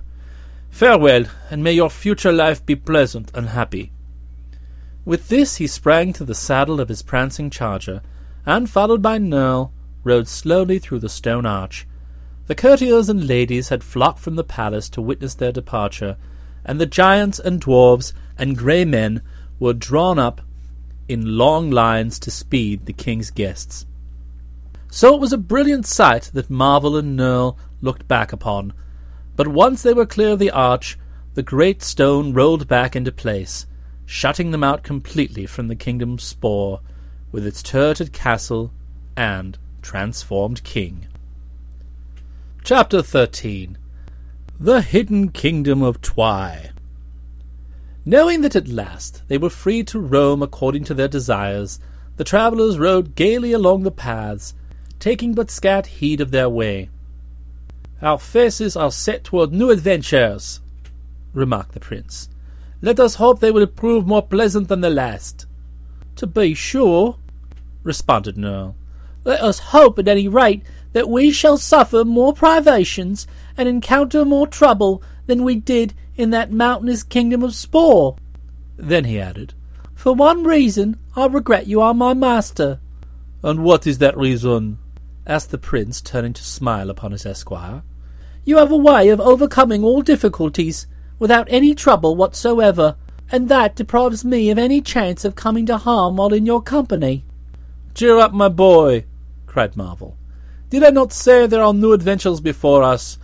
Farewell, 0.69 1.25
and 1.49 1.61
may 1.61 1.73
your 1.73 1.89
future 1.89 2.31
life 2.31 2.65
be 2.65 2.77
pleasant 2.77 3.31
and 3.35 3.49
happy. 3.49 3.91
With 5.03 5.27
this 5.27 5.57
he 5.57 5.67
sprang 5.67 6.13
to 6.13 6.23
the 6.23 6.33
saddle 6.33 6.79
of 6.79 6.87
his 6.87 7.03
prancing 7.03 7.49
charger, 7.49 8.01
and, 8.45 8.69
followed 8.69 9.01
by 9.01 9.17
Nerle, 9.17 9.73
rode 10.05 10.29
slowly 10.29 10.79
through 10.79 10.99
the 10.99 11.09
stone 11.09 11.45
arch. 11.45 11.85
The 12.47 12.55
courtiers 12.55 13.09
and 13.09 13.25
ladies 13.25 13.69
had 13.69 13.83
flocked 13.83 14.19
from 14.19 14.35
the 14.35 14.43
palace 14.43 14.87
to 14.89 15.01
witness 15.01 15.33
their 15.33 15.51
departure, 15.51 16.17
and 16.63 16.79
the 16.79 16.85
giants 16.85 17.39
and 17.39 17.59
dwarfs 17.59 18.13
and 18.37 18.57
grey 18.57 18.85
men 18.85 19.21
were 19.59 19.73
drawn 19.73 20.19
up 20.19 20.41
in 21.07 21.37
long 21.37 21.71
lines 21.71 22.19
to 22.19 22.31
speed 22.31 22.85
the 22.85 22.93
king's 22.93 23.31
guests. 23.31 23.85
So 24.91 25.15
it 25.15 25.19
was 25.19 25.33
a 25.33 25.37
brilliant 25.37 25.87
sight 25.87 26.29
that 26.33 26.49
Marvel 26.49 26.95
and 26.95 27.17
Nerle 27.17 27.57
looked 27.81 28.07
back 28.07 28.31
upon. 28.31 28.73
But 29.35 29.47
once 29.47 29.81
they 29.81 29.93
were 29.93 30.05
clear 30.05 30.29
of 30.29 30.39
the 30.39 30.51
arch, 30.51 30.97
the 31.33 31.43
great 31.43 31.81
stone 31.81 32.31
rolled 32.31 32.67
back 32.67 32.95
into 32.95 33.11
place, 33.11 33.65
shutting 34.05 34.51
them 34.51 34.63
out 34.63 34.83
completely 34.83 35.45
from 35.45 35.67
the 35.67 35.75
kingdom 35.75 36.17
Spor, 36.17 36.79
with 37.31 37.45
its 37.45 37.61
turreted 37.63 38.13
castle 38.13 38.71
and 39.17 39.57
transformed 39.81 40.63
king. 40.63 41.07
Chapter 42.65 43.03
13 43.03 43.77
The 44.59 44.81
Hidden 44.81 45.29
Kingdom 45.29 45.83
of 45.83 46.01
Twi 46.01 46.71
Knowing 48.03 48.41
that 48.41 48.55
at 48.55 48.67
last 48.67 49.21
they 49.27 49.37
were 49.37 49.51
free 49.51 49.83
to 49.83 49.99
roam 49.99 50.41
according 50.41 50.83
to 50.85 50.95
their 50.95 51.07
desires, 51.07 51.79
the 52.17 52.23
travellers 52.23 52.79
rode 52.79 53.13
gaily 53.13 53.51
along 53.51 53.83
the 53.83 53.91
paths, 53.91 54.55
taking 54.97 55.35
but 55.35 55.51
scant 55.51 55.85
heed 55.85 56.19
of 56.19 56.31
their 56.31 56.49
way. 56.49 56.89
Our 58.01 58.17
faces 58.17 58.75
are 58.75 58.89
set 58.89 59.23
toward 59.23 59.53
new 59.53 59.69
adventures, 59.69 60.59
remarked 61.35 61.73
the 61.73 61.79
prince. 61.79 62.29
Let 62.81 62.99
us 62.99 63.13
hope 63.13 63.41
they 63.41 63.51
will 63.51 63.67
prove 63.67 64.07
more 64.07 64.25
pleasant 64.25 64.69
than 64.69 64.81
the 64.81 64.89
last. 64.89 65.45
To 66.15 66.25
be 66.25 66.55
sure, 66.55 67.19
responded 67.83 68.37
Nerle. 68.37 68.73
Let 69.23 69.41
us 69.41 69.59
hope, 69.59 69.99
at 69.99 70.07
any 70.07 70.27
rate, 70.27 70.63
that 70.95 71.09
we 71.09 71.29
shall 71.29 71.57
suffer 71.57 72.05
more 72.05 72.31
privations 72.31 73.27
and 73.57 73.67
encounter 73.67 74.23
more 74.23 74.47
trouble 74.47 75.03
than 75.25 75.43
we 75.43 75.53
did 75.53 75.93
in 76.15 76.29
that 76.29 76.53
mountainous 76.53 77.03
kingdom 77.03 77.43
of 77.43 77.53
Spor. 77.53 78.15
Then 78.77 79.03
he 79.03 79.19
added, 79.19 79.53
For 79.93 80.15
one 80.15 80.45
reason 80.45 80.97
I 81.13 81.25
regret 81.25 81.67
you 81.67 81.81
are 81.81 81.93
my 81.93 82.13
master. 82.13 82.79
And 83.43 83.61
what 83.61 83.85
is 83.85 83.97
that 83.97 84.17
reason? 84.17 84.77
asked 85.27 85.51
the 85.51 85.57
prince, 85.57 85.99
turning 85.99 86.31
to 86.31 86.43
smile 86.45 86.89
upon 86.89 87.11
his 87.11 87.25
esquire. 87.25 87.83
You 88.45 88.55
have 88.55 88.71
a 88.71 88.77
way 88.77 89.09
of 89.09 89.19
overcoming 89.19 89.83
all 89.83 90.01
difficulties 90.01 90.87
without 91.19 91.47
any 91.49 91.75
trouble 91.75 92.15
whatsoever, 92.15 92.95
and 93.29 93.49
that 93.49 93.75
deprives 93.75 94.23
me 94.23 94.49
of 94.49 94.57
any 94.57 94.79
chance 94.79 95.25
of 95.25 95.35
coming 95.35 95.65
to 95.65 95.77
harm 95.77 96.15
while 96.15 96.33
in 96.33 96.45
your 96.45 96.61
company. 96.61 97.25
Cheer 97.93 98.17
up, 98.17 98.31
my 98.31 98.47
boy, 98.47 99.03
cried 99.45 99.75
Marvel. 99.75 100.15
Did 100.69 100.83
I 100.83 100.89
not 100.89 101.13
say 101.13 101.45
there 101.45 101.61
are 101.63 101.73
new 101.73 101.93
adventures 101.93 102.41
before 102.41 102.83
us? 102.83 103.17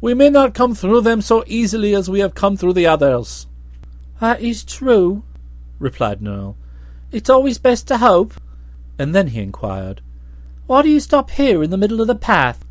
We 0.00 0.14
may 0.14 0.30
not 0.30 0.54
come 0.54 0.74
through 0.74 1.02
them 1.02 1.20
so 1.20 1.44
easily 1.46 1.94
as 1.94 2.10
we 2.10 2.20
have 2.20 2.34
come 2.34 2.56
through 2.56 2.74
the 2.74 2.86
others. 2.86 3.46
That 4.20 4.40
is 4.40 4.64
true, 4.64 5.22
replied 5.78 6.20
Nerle. 6.20 6.56
It's 7.12 7.30
always 7.30 7.58
best 7.58 7.86
to 7.88 7.98
hope. 7.98 8.34
And 8.98 9.14
then 9.14 9.28
he 9.28 9.40
inquired, 9.40 10.00
Why 10.66 10.82
do 10.82 10.88
you 10.88 11.00
stop 11.00 11.30
here 11.30 11.62
in 11.62 11.70
the 11.70 11.76
middle 11.76 12.00
of 12.00 12.08
the 12.08 12.16
path? 12.16 12.64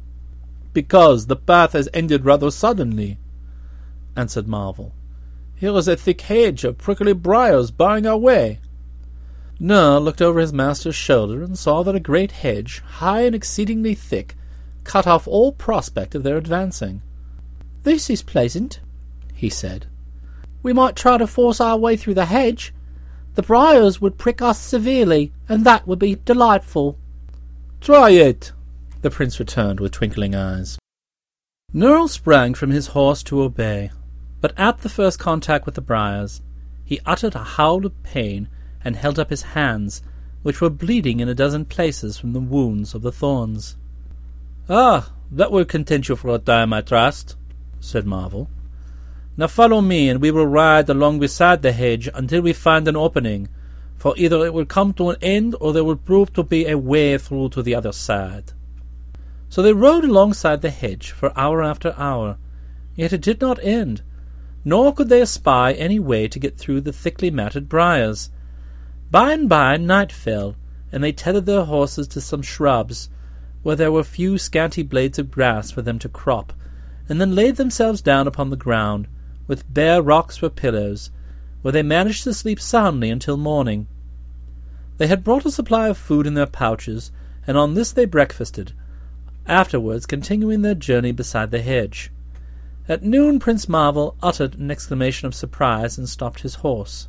Because 0.74 1.28
the 1.28 1.38
path 1.38 1.72
has 1.74 1.90
ended 1.94 2.26
rather 2.26 2.52
suddenly, 2.52 3.18
answered 4.16 4.48
Marvel. 4.48 4.94
Here 5.56 5.76
is 5.76 5.88
a 5.88 5.96
thick 5.96 6.22
hedge 6.22 6.64
of 6.66 6.78
prickly 6.78 7.14
briars 7.14 7.72
barring 7.72 8.06
our 8.06 8.18
way. 8.18 8.60
Nerle 9.60 10.04
looked 10.04 10.22
over 10.22 10.40
his 10.40 10.54
master's 10.54 10.96
shoulder 10.96 11.42
and 11.42 11.58
saw 11.58 11.82
that 11.84 11.96
a 11.96 12.00
great 12.00 12.32
hedge, 12.32 12.80
high 12.86 13.22
and 13.22 13.34
exceedingly 13.34 13.96
thick, 13.96 14.36
cut 14.84 15.08
off 15.08 15.28
all 15.28 15.52
prospect 15.52 16.14
of 16.14 16.24
their 16.24 16.38
advancing. 16.38 17.02
This 17.84 18.10
is 18.10 18.22
pleasant, 18.22 18.80
he 19.34 19.50
said. 19.50 19.88
We 20.62 20.74
might 20.74 20.96
try 20.96 21.18
to 21.18 21.26
force 21.26 21.60
our 21.60 21.78
way 21.78 21.98
through 21.98 22.16
the 22.16 22.26
hedge. 22.26 22.74
The 23.36 23.44
briars 23.44 24.00
would 24.00 24.18
prick 24.18 24.42
us 24.42 24.60
severely, 24.60 25.32
and 25.50 25.66
that 25.66 25.88
would 25.88 26.00
be 26.00 26.16
delightful. 26.16 26.98
Try 27.82 28.12
it, 28.12 28.52
the 29.02 29.10
prince 29.10 29.40
returned 29.40 29.80
with 29.80 29.92
twinkling 29.92 30.36
eyes. 30.36 30.78
Nerle 31.74 32.10
sprang 32.10 32.54
from 32.54 32.72
his 32.72 32.88
horse 32.88 33.24
to 33.24 33.42
obey, 33.42 33.92
but 34.40 34.54
at 34.58 34.80
the 34.82 34.90
first 34.90 35.20
contact 35.20 35.66
with 35.66 35.76
the 35.76 35.82
briars, 35.82 36.42
he 36.84 37.00
uttered 37.06 37.36
a 37.36 37.44
howl 37.44 37.86
of 37.86 38.04
pain 38.04 38.48
and 38.84 38.96
held 38.96 39.20
up 39.20 39.30
his 39.30 39.54
hands, 39.54 40.02
which 40.44 40.62
were 40.62 40.70
bleeding 40.70 41.20
in 41.20 41.30
a 41.30 41.36
dozen 41.36 41.66
places 41.66 42.18
from 42.18 42.34
the 42.34 42.40
wounds 42.40 42.94
of 42.94 43.02
the 43.02 43.12
thorns. 43.12 43.76
Ah, 44.70 45.12
that 45.32 45.52
will 45.52 45.66
content 45.66 46.10
you 46.10 46.16
for 46.16 46.34
a 46.34 46.40
time, 46.40 46.74
I 46.74 46.82
trust, 46.82 47.36
said 47.80 48.06
Marvel. 48.06 48.50
Now 49.36 49.48
follow 49.48 49.82
me, 49.82 50.10
and 50.10 50.22
we 50.22 50.32
will 50.32 50.48
ride 50.48 50.90
along 50.90 51.20
beside 51.20 51.62
the 51.62 51.72
hedge 51.72 52.10
until 52.14 52.42
we 52.42 52.54
find 52.54 52.88
an 52.88 52.96
opening, 52.96 53.50
for 53.98 54.14
either 54.18 54.46
it 54.46 54.54
will 54.54 54.66
come 54.66 54.94
to 54.94 55.10
an 55.10 55.18
end 55.22 55.56
or 55.60 55.74
there 55.74 55.84
will 55.84 55.96
prove 55.96 56.34
to 56.34 56.44
be 56.44 56.66
a 56.66 56.78
way 56.78 57.18
through 57.18 57.50
to 57.50 57.62
the 57.62 57.76
other 57.76 57.92
side. 57.92 58.54
So 59.50 59.62
they 59.62 59.74
rode 59.74 60.04
alongside 60.04 60.62
the 60.62 60.70
hedge 60.70 61.12
for 61.12 61.38
hour 61.38 61.64
after 61.64 61.94
hour, 61.98 62.38
yet 62.96 63.14
it 63.14 63.22
did 63.22 63.40
not 63.42 63.64
end, 63.64 64.02
nor 64.66 64.94
could 64.94 65.10
they 65.10 65.22
espy 65.22 65.78
any 65.78 66.00
way 66.00 66.28
to 66.28 66.40
get 66.40 66.58
through 66.58 66.82
the 66.82 66.92
thickly 66.92 67.32
matted 67.32 67.70
briars. 67.70 68.30
By 69.10 69.32
and 69.32 69.48
by 69.48 69.78
night 69.78 70.12
fell, 70.12 70.56
and 70.92 71.04
they 71.04 71.14
tethered 71.14 71.46
their 71.46 71.64
horses 71.64 72.08
to 72.10 72.22
some 72.22 72.42
shrubs, 72.42 73.10
where 73.64 73.76
there 73.76 73.92
were 73.92 74.04
few 74.04 74.38
scanty 74.38 74.84
blades 74.84 75.18
of 75.18 75.32
grass 75.32 75.72
for 75.72 75.82
them 75.82 75.98
to 76.00 76.10
crop, 76.10 76.52
and 77.08 77.22
then 77.22 77.34
laid 77.36 77.56
themselves 77.56 78.02
down 78.02 78.28
upon 78.28 78.50
the 78.50 78.58
ground, 78.58 79.08
with 79.48 79.74
bare 79.74 80.02
rocks 80.02 80.38
for 80.38 80.50
pillows, 80.50 81.10
where 81.62 81.72
they 81.72 81.84
managed 81.84 82.24
to 82.26 82.34
sleep 82.34 82.60
soundly 82.60 83.10
until 83.10 83.38
morning. 83.38 83.88
They 84.98 85.08
had 85.08 85.24
brought 85.24 85.46
a 85.46 85.52
supply 85.52 85.88
of 85.88 85.98
food 85.98 86.28
in 86.28 86.34
their 86.34 86.46
pouches, 86.46 87.12
and 87.46 87.58
on 87.58 87.76
this 87.76 87.94
they 87.94 88.06
breakfasted, 88.06 88.74
afterwards 89.46 90.06
continuing 90.06 90.64
their 90.64 90.76
journey 90.76 91.14
beside 91.14 91.52
the 91.52 91.62
hedge. 91.62 92.12
At 92.90 93.04
noon 93.04 93.40
Prince 93.40 93.70
Marvel 93.70 94.18
uttered 94.22 94.56
an 94.56 94.70
exclamation 94.70 95.28
of 95.28 95.36
surprise 95.36 95.98
and 95.98 96.10
stopped 96.10 96.42
his 96.42 96.56
horse. 96.56 97.08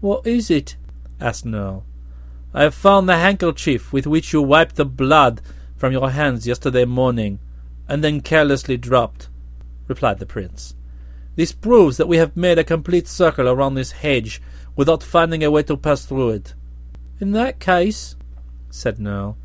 What 0.00 0.24
is 0.24 0.50
it? 0.50 0.76
Asked 1.20 1.44
Nerle. 1.44 1.84
I 2.54 2.62
have 2.62 2.74
found 2.74 3.08
the 3.08 3.16
handkerchief 3.16 3.92
with 3.92 4.06
which 4.06 4.32
you 4.32 4.42
wiped 4.42 4.76
the 4.76 4.84
blood 4.84 5.40
from 5.76 5.92
your 5.92 6.10
hands 6.10 6.46
yesterday 6.46 6.84
morning, 6.84 7.38
and 7.88 8.02
then 8.02 8.20
carelessly 8.20 8.76
dropped, 8.76 9.28
replied 9.88 10.18
the 10.18 10.26
prince. 10.26 10.74
This 11.36 11.52
proves 11.52 11.98
that 11.98 12.08
we 12.08 12.16
have 12.16 12.36
made 12.36 12.58
a 12.58 12.64
complete 12.64 13.06
circle 13.06 13.48
around 13.48 13.74
this 13.74 13.92
hedge 13.92 14.40
without 14.74 15.02
finding 15.02 15.44
a 15.44 15.50
way 15.50 15.62
to 15.64 15.76
pass 15.76 16.06
through 16.06 16.30
it. 16.30 16.54
In 17.20 17.32
that 17.32 17.60
case, 17.60 18.16
said 18.70 18.98
Nerle, 18.98 19.36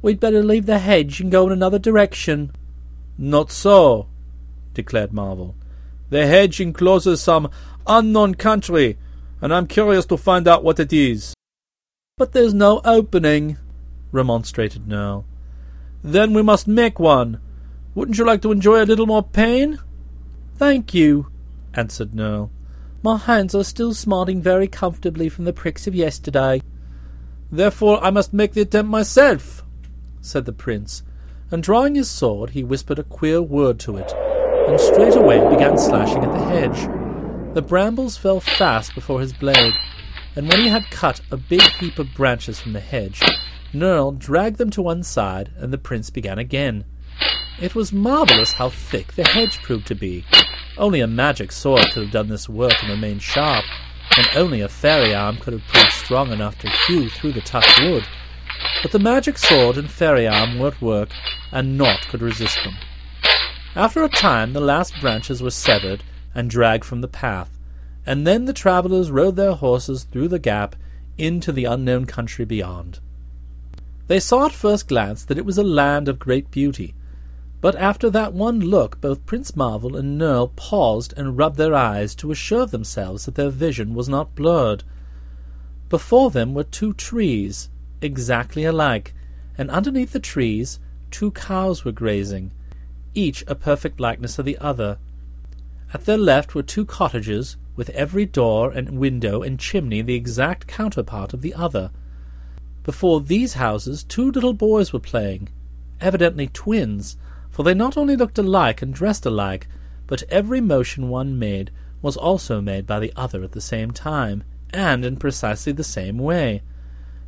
we'd 0.00 0.20
better 0.20 0.42
leave 0.42 0.66
the 0.66 0.78
hedge 0.78 1.20
and 1.20 1.30
go 1.30 1.46
in 1.46 1.52
another 1.52 1.78
direction. 1.78 2.52
Not 3.18 3.50
so, 3.50 4.08
declared 4.72 5.12
Marvel. 5.12 5.54
The 6.10 6.26
hedge 6.26 6.60
encloses 6.60 7.20
some 7.20 7.50
unknown 7.86 8.34
country, 8.34 8.98
and 9.40 9.52
I'm 9.52 9.66
curious 9.66 10.06
to 10.06 10.16
find 10.16 10.48
out 10.48 10.64
what 10.64 10.80
it 10.80 10.92
is. 10.92 11.34
But 12.18 12.32
there's 12.32 12.54
no 12.54 12.80
opening, 12.84 13.58
remonstrated 14.12 14.86
Nerle. 14.86 15.24
Then 16.02 16.32
we 16.32 16.42
must 16.42 16.66
make 16.66 16.98
one. 16.98 17.40
Wouldn't 17.94 18.18
you 18.18 18.24
like 18.24 18.42
to 18.42 18.52
enjoy 18.52 18.82
a 18.82 18.86
little 18.86 19.06
more 19.06 19.22
pain? 19.22 19.78
Thank 20.56 20.94
you, 20.94 21.30
answered 21.74 22.12
Nerle. 22.12 22.50
My 23.02 23.18
hands 23.18 23.54
are 23.54 23.64
still 23.64 23.92
smarting 23.94 24.40
very 24.40 24.66
comfortably 24.66 25.28
from 25.28 25.44
the 25.44 25.52
pricks 25.52 25.86
of 25.86 25.94
yesterday. 25.94 26.62
Therefore 27.52 28.02
I 28.02 28.10
must 28.10 28.32
make 28.32 28.54
the 28.54 28.62
attempt 28.62 28.90
myself, 28.90 29.62
said 30.20 30.44
the 30.44 30.52
prince, 30.52 31.02
and 31.50 31.62
drawing 31.62 31.94
his 31.94 32.10
sword 32.10 32.50
he 32.50 32.64
whispered 32.64 32.98
a 32.98 33.04
queer 33.04 33.40
word 33.40 33.78
to 33.80 33.96
it, 33.96 34.12
and 34.66 34.80
straightway 34.80 35.38
began 35.48 35.78
slashing 35.78 36.24
at 36.24 36.32
the 36.32 36.44
hedge. 36.46 36.95
The 37.56 37.62
brambles 37.62 38.18
fell 38.18 38.38
fast 38.38 38.94
before 38.94 39.18
his 39.18 39.32
blade, 39.32 39.72
and 40.36 40.46
when 40.46 40.60
he 40.60 40.68
had 40.68 40.90
cut 40.90 41.22
a 41.30 41.38
big 41.38 41.62
heap 41.62 41.98
of 41.98 42.12
branches 42.12 42.60
from 42.60 42.74
the 42.74 42.80
hedge, 42.80 43.22
Nerle 43.72 44.12
dragged 44.12 44.58
them 44.58 44.68
to 44.72 44.82
one 44.82 45.02
side, 45.02 45.52
and 45.56 45.72
the 45.72 45.78
prince 45.78 46.10
began 46.10 46.38
again. 46.38 46.84
It 47.58 47.74
was 47.74 47.94
marvellous 47.94 48.52
how 48.52 48.68
thick 48.68 49.14
the 49.14 49.24
hedge 49.24 49.62
proved 49.62 49.86
to 49.86 49.94
be. 49.94 50.26
Only 50.76 51.00
a 51.00 51.06
magic 51.06 51.50
sword 51.50 51.86
could 51.92 52.02
have 52.02 52.12
done 52.12 52.28
this 52.28 52.46
work 52.46 52.74
and 52.82 52.90
remained 52.90 53.22
sharp, 53.22 53.64
and 54.18 54.28
only 54.34 54.60
a 54.60 54.68
fairy 54.68 55.14
arm 55.14 55.38
could 55.38 55.54
have 55.54 55.66
proved 55.72 55.92
strong 55.92 56.32
enough 56.32 56.58
to 56.58 56.68
hew 56.68 57.08
through 57.08 57.32
the 57.32 57.40
tough 57.40 57.64
wood. 57.80 58.04
But 58.82 58.92
the 58.92 58.98
magic 58.98 59.38
sword 59.38 59.78
and 59.78 59.90
fairy 59.90 60.28
arm 60.28 60.58
were 60.58 60.68
at 60.68 60.82
work, 60.82 61.08
and 61.52 61.78
naught 61.78 62.06
could 62.10 62.20
resist 62.20 62.58
them. 62.64 62.74
After 63.74 64.04
a 64.04 64.10
time 64.10 64.52
the 64.52 64.60
last 64.60 64.92
branches 65.00 65.42
were 65.42 65.50
severed 65.50 66.02
and 66.36 66.50
dragged 66.50 66.84
from 66.84 67.00
the 67.00 67.08
path, 67.08 67.58
and 68.04 68.26
then 68.26 68.44
the 68.44 68.52
travellers 68.52 69.10
rode 69.10 69.34
their 69.34 69.54
horses 69.54 70.04
through 70.04 70.28
the 70.28 70.38
gap 70.38 70.76
into 71.16 71.50
the 71.50 71.64
unknown 71.64 72.04
country 72.04 72.44
beyond. 72.44 73.00
They 74.06 74.20
saw 74.20 74.46
at 74.46 74.52
first 74.52 74.86
glance 74.86 75.24
that 75.24 75.38
it 75.38 75.46
was 75.46 75.58
a 75.58 75.64
land 75.64 76.06
of 76.06 76.18
great 76.18 76.50
beauty, 76.50 76.94
but 77.60 77.74
after 77.76 78.10
that 78.10 78.34
one 78.34 78.60
look 78.60 79.00
both 79.00 79.24
Prince 79.24 79.56
Marvel 79.56 79.96
and 79.96 80.20
Nerle 80.20 80.54
paused 80.54 81.14
and 81.16 81.38
rubbed 81.38 81.56
their 81.56 81.74
eyes 81.74 82.14
to 82.16 82.30
assure 82.30 82.66
themselves 82.66 83.24
that 83.24 83.34
their 83.34 83.50
vision 83.50 83.94
was 83.94 84.08
not 84.08 84.34
blurred. 84.34 84.84
Before 85.88 86.30
them 86.30 86.52
were 86.52 86.64
two 86.64 86.92
trees, 86.92 87.70
exactly 88.02 88.64
alike, 88.64 89.14
and 89.56 89.70
underneath 89.70 90.12
the 90.12 90.20
trees 90.20 90.78
two 91.10 91.30
cows 91.30 91.84
were 91.84 91.92
grazing, 91.92 92.52
each 93.14 93.42
a 93.46 93.54
perfect 93.54 93.98
likeness 93.98 94.38
of 94.38 94.44
the 94.44 94.58
other. 94.58 94.98
At 95.96 96.04
their 96.04 96.18
left 96.18 96.54
were 96.54 96.62
two 96.62 96.84
cottages, 96.84 97.56
with 97.74 97.88
every 97.88 98.26
door 98.26 98.70
and 98.70 98.98
window 98.98 99.40
and 99.40 99.58
chimney 99.58 100.02
the 100.02 100.14
exact 100.14 100.66
counterpart 100.66 101.32
of 101.32 101.40
the 101.40 101.54
other. 101.54 101.90
Before 102.84 103.22
these 103.22 103.54
houses 103.54 104.04
two 104.04 104.30
little 104.30 104.52
boys 104.52 104.92
were 104.92 105.00
playing, 105.00 105.48
evidently 105.98 106.48
twins, 106.48 107.16
for 107.48 107.62
they 107.62 107.72
not 107.72 107.96
only 107.96 108.14
looked 108.14 108.36
alike 108.36 108.82
and 108.82 108.92
dressed 108.92 109.24
alike, 109.24 109.68
but 110.06 110.22
every 110.24 110.60
motion 110.60 111.08
one 111.08 111.38
made 111.38 111.70
was 112.02 112.18
also 112.18 112.60
made 112.60 112.86
by 112.86 113.00
the 113.00 113.14
other 113.16 113.42
at 113.42 113.52
the 113.52 113.62
same 113.62 113.90
time, 113.90 114.44
and 114.74 115.02
in 115.02 115.16
precisely 115.16 115.72
the 115.72 115.82
same 115.82 116.18
way. 116.18 116.60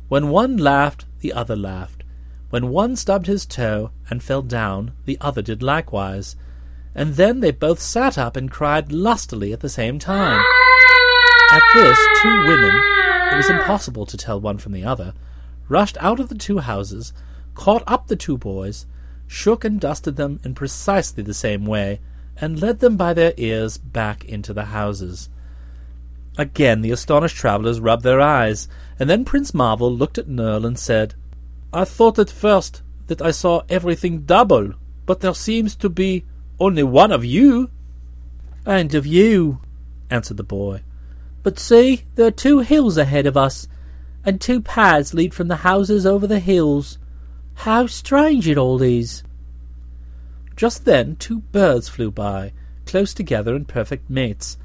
When 0.09 0.29
one 0.29 0.57
laughed, 0.57 1.05
the 1.21 1.33
other 1.33 1.55
laughed. 1.55 2.03
When 2.51 2.69
one 2.69 2.95
stubbed 2.95 3.25
his 3.25 3.47
toe 3.47 3.89
and 4.11 4.21
fell 4.21 4.43
down, 4.43 4.91
the 5.05 5.17
other 5.21 5.41
did 5.41 5.63
likewise. 5.63 6.35
And 6.95 7.15
then 7.15 7.39
they 7.39 7.51
both 7.51 7.79
sat 7.79 8.17
up 8.17 8.35
and 8.35 8.51
cried 8.51 8.91
lustily 8.91 9.53
at 9.53 9.59
the 9.59 9.69
same 9.69 9.99
time. 9.99 10.43
At 11.51 11.63
this, 11.73 11.97
two 12.21 12.47
women, 12.47 12.75
it 13.31 13.35
was 13.35 13.49
impossible 13.49 14.05
to 14.05 14.17
tell 14.17 14.39
one 14.39 14.57
from 14.57 14.71
the 14.71 14.83
other, 14.83 15.13
rushed 15.67 15.97
out 15.99 16.19
of 16.19 16.29
the 16.29 16.35
two 16.35 16.59
houses, 16.59 17.13
caught 17.55 17.83
up 17.87 18.07
the 18.07 18.15
two 18.15 18.37
boys, 18.37 18.85
shook 19.27 19.63
and 19.63 19.79
dusted 19.79 20.15
them 20.15 20.39
in 20.43 20.55
precisely 20.55 21.23
the 21.23 21.33
same 21.33 21.65
way, 21.65 21.99
and 22.37 22.61
led 22.61 22.79
them 22.79 22.97
by 22.97 23.13
their 23.13 23.33
ears 23.37 23.77
back 23.77 24.25
into 24.25 24.53
the 24.53 24.65
houses. 24.65 25.29
Again 26.37 26.81
the 26.81 26.91
astonished 26.91 27.35
travellers 27.35 27.79
rubbed 27.79 28.03
their 28.03 28.21
eyes, 28.21 28.67
and 28.97 29.09
then 29.09 29.25
Prince 29.25 29.53
Marvel 29.53 29.93
looked 29.93 30.17
at 30.17 30.27
Nerle 30.27 30.65
and 30.65 30.77
said, 30.77 31.15
I 31.73 31.83
thought 31.83 32.17
at 32.17 32.29
first 32.29 32.81
that 33.07 33.21
I 33.21 33.31
saw 33.31 33.63
everything 33.69 34.21
double, 34.21 34.73
but 35.05 35.19
there 35.19 35.33
seems 35.33 35.75
to 35.77 35.89
be 35.89 36.25
only 36.59 36.83
one 36.83 37.11
of 37.11 37.23
you. 37.23 37.69
And 38.65 38.93
of 38.93 39.05
you, 39.05 39.59
answered 40.09 40.37
the 40.37 40.43
boy. 40.43 40.83
But 41.43 41.59
see, 41.59 42.03
there 42.15 42.27
are 42.27 42.31
two 42.31 42.59
hills 42.59 42.97
ahead 42.97 43.25
of 43.25 43.37
us, 43.37 43.67
and 44.25 44.39
two 44.39 44.61
paths 44.61 45.13
lead 45.13 45.33
from 45.33 45.47
the 45.47 45.57
houses 45.57 46.05
over 46.05 46.27
the 46.27 46.39
hills. 46.39 46.97
How 47.55 47.87
strange 47.87 48.47
it 48.47 48.57
all 48.57 48.81
is! 48.81 49.23
Just 50.55 50.85
then 50.85 51.15
two 51.15 51.39
birds 51.39 51.87
flew 51.87 52.11
by, 52.11 52.51
close 52.85 53.13
together 53.13 53.55
and 53.55 53.67
perfect 53.67 54.09
mates, 54.09 54.57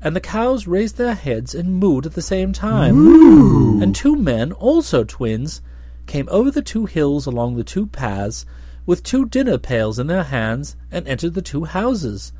and 0.00 0.16
the 0.16 0.20
cows 0.20 0.66
raised 0.66 0.96
their 0.96 1.14
heads 1.14 1.54
and 1.54 1.82
mooed 1.82 2.06
at 2.06 2.14
the 2.14 2.22
same 2.22 2.52
time. 2.52 3.82
And 3.82 3.94
two 3.94 4.16
men, 4.16 4.52
also 4.52 5.04
twins, 5.04 5.60
came 6.06 6.28
over 6.30 6.50
the 6.50 6.62
two 6.62 6.86
hills 6.86 7.26
along 7.26 7.56
the 7.56 7.64
two 7.64 7.86
paths, 7.86 8.46
with 8.86 9.02
two 9.02 9.26
dinner 9.26 9.58
pails 9.58 9.98
in 9.98 10.06
their 10.06 10.22
hands, 10.22 10.76
and 10.90 11.06
entered 11.06 11.34
the 11.34 11.42
two 11.42 11.64
houses. 11.64 12.32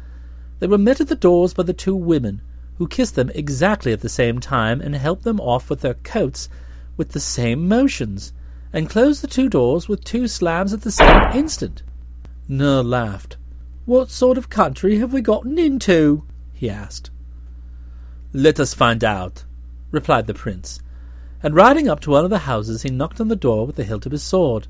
They 0.60 0.66
were 0.66 0.78
met 0.78 1.00
at 1.00 1.08
the 1.08 1.14
doors 1.14 1.52
by 1.52 1.64
the 1.64 1.74
two 1.74 1.94
women, 1.94 2.40
who 2.78 2.88
kissed 2.88 3.16
them 3.16 3.30
exactly 3.34 3.92
at 3.92 4.00
the 4.00 4.08
same 4.08 4.38
time, 4.38 4.80
and 4.80 4.94
helped 4.94 5.24
them 5.24 5.40
off 5.40 5.68
with 5.68 5.80
their 5.80 5.94
coats 5.94 6.48
with 6.96 7.10
the 7.10 7.20
same 7.20 7.68
motions 7.68 8.32
and 8.72 8.90
closed 8.90 9.22
the 9.22 9.26
two 9.26 9.48
doors 9.48 9.88
with 9.88 10.04
two 10.04 10.28
slams 10.28 10.72
at 10.72 10.82
the 10.82 10.90
same 10.90 11.22
instant. 11.32 11.82
Nerle 12.48 12.84
laughed. 12.84 13.36
What 13.84 14.10
sort 14.10 14.36
of 14.36 14.50
country 14.50 14.98
have 14.98 15.12
we 15.12 15.20
gotten 15.20 15.58
into? 15.58 16.24
he 16.52 16.68
asked. 16.68 17.10
Let 18.32 18.60
us 18.60 18.74
find 18.74 19.02
out, 19.04 19.44
replied 19.90 20.26
the 20.26 20.34
prince, 20.34 20.80
and 21.42 21.54
riding 21.54 21.88
up 21.88 22.00
to 22.00 22.10
one 22.10 22.24
of 22.24 22.30
the 22.30 22.40
houses 22.40 22.82
he 22.82 22.90
knocked 22.90 23.20
on 23.20 23.28
the 23.28 23.36
door 23.36 23.66
with 23.66 23.76
the 23.76 23.84
hilt 23.84 24.04
of 24.04 24.12
his 24.12 24.22
sword. 24.22 24.66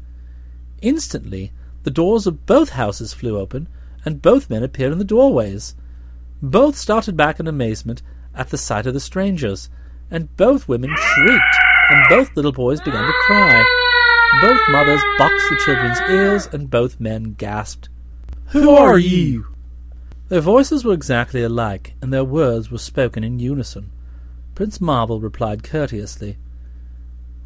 Instantly 0.82 1.52
the 1.86 1.90
doors 1.92 2.26
of 2.26 2.46
both 2.46 2.70
houses 2.70 3.14
flew 3.14 3.38
open, 3.38 3.68
and 4.04 4.20
both 4.20 4.50
men 4.50 4.64
appeared 4.64 4.90
in 4.90 4.98
the 4.98 5.04
doorways. 5.04 5.76
Both 6.42 6.76
started 6.76 7.16
back 7.16 7.38
in 7.38 7.46
amazement 7.46 8.02
at 8.34 8.50
the 8.50 8.58
sight 8.58 8.86
of 8.86 8.92
the 8.92 8.98
strangers, 8.98 9.70
and 10.10 10.36
both 10.36 10.66
women 10.66 10.90
shrieked, 10.96 11.56
and 11.90 12.08
both 12.08 12.36
little 12.36 12.50
boys 12.50 12.80
began 12.80 13.04
to 13.04 13.12
cry. 13.28 13.64
Both 14.42 14.60
mothers 14.68 15.00
boxed 15.16 15.48
the 15.48 15.62
children's 15.64 16.00
ears, 16.10 16.48
and 16.52 16.68
both 16.68 16.98
men 16.98 17.34
gasped. 17.34 17.88
Who 18.46 18.70
are 18.70 18.98
you? 18.98 19.46
Their 20.26 20.40
voices 20.40 20.84
were 20.84 20.92
exactly 20.92 21.44
alike, 21.44 21.94
and 22.02 22.12
their 22.12 22.24
words 22.24 22.68
were 22.68 22.78
spoken 22.78 23.22
in 23.22 23.38
unison. 23.38 23.92
Prince 24.56 24.80
Marvel 24.80 25.20
replied 25.20 25.62
courteously, 25.62 26.36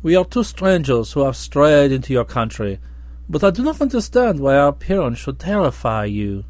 We 0.03 0.17
are 0.17 0.25
two 0.25 0.45
strangers 0.45 1.13
who 1.13 1.25
have 1.25 1.37
strayed 1.37 1.93
into 1.93 2.15
your 2.15 2.25
country, 2.25 2.79
but 3.31 3.45
I 3.45 3.51
do 3.51 3.63
not 3.63 3.81
understand 3.81 4.41
why 4.41 4.57
our 4.57 4.69
appearance 4.69 5.21
should 5.21 5.39
terrify 5.39 6.05
you. 6.07 6.45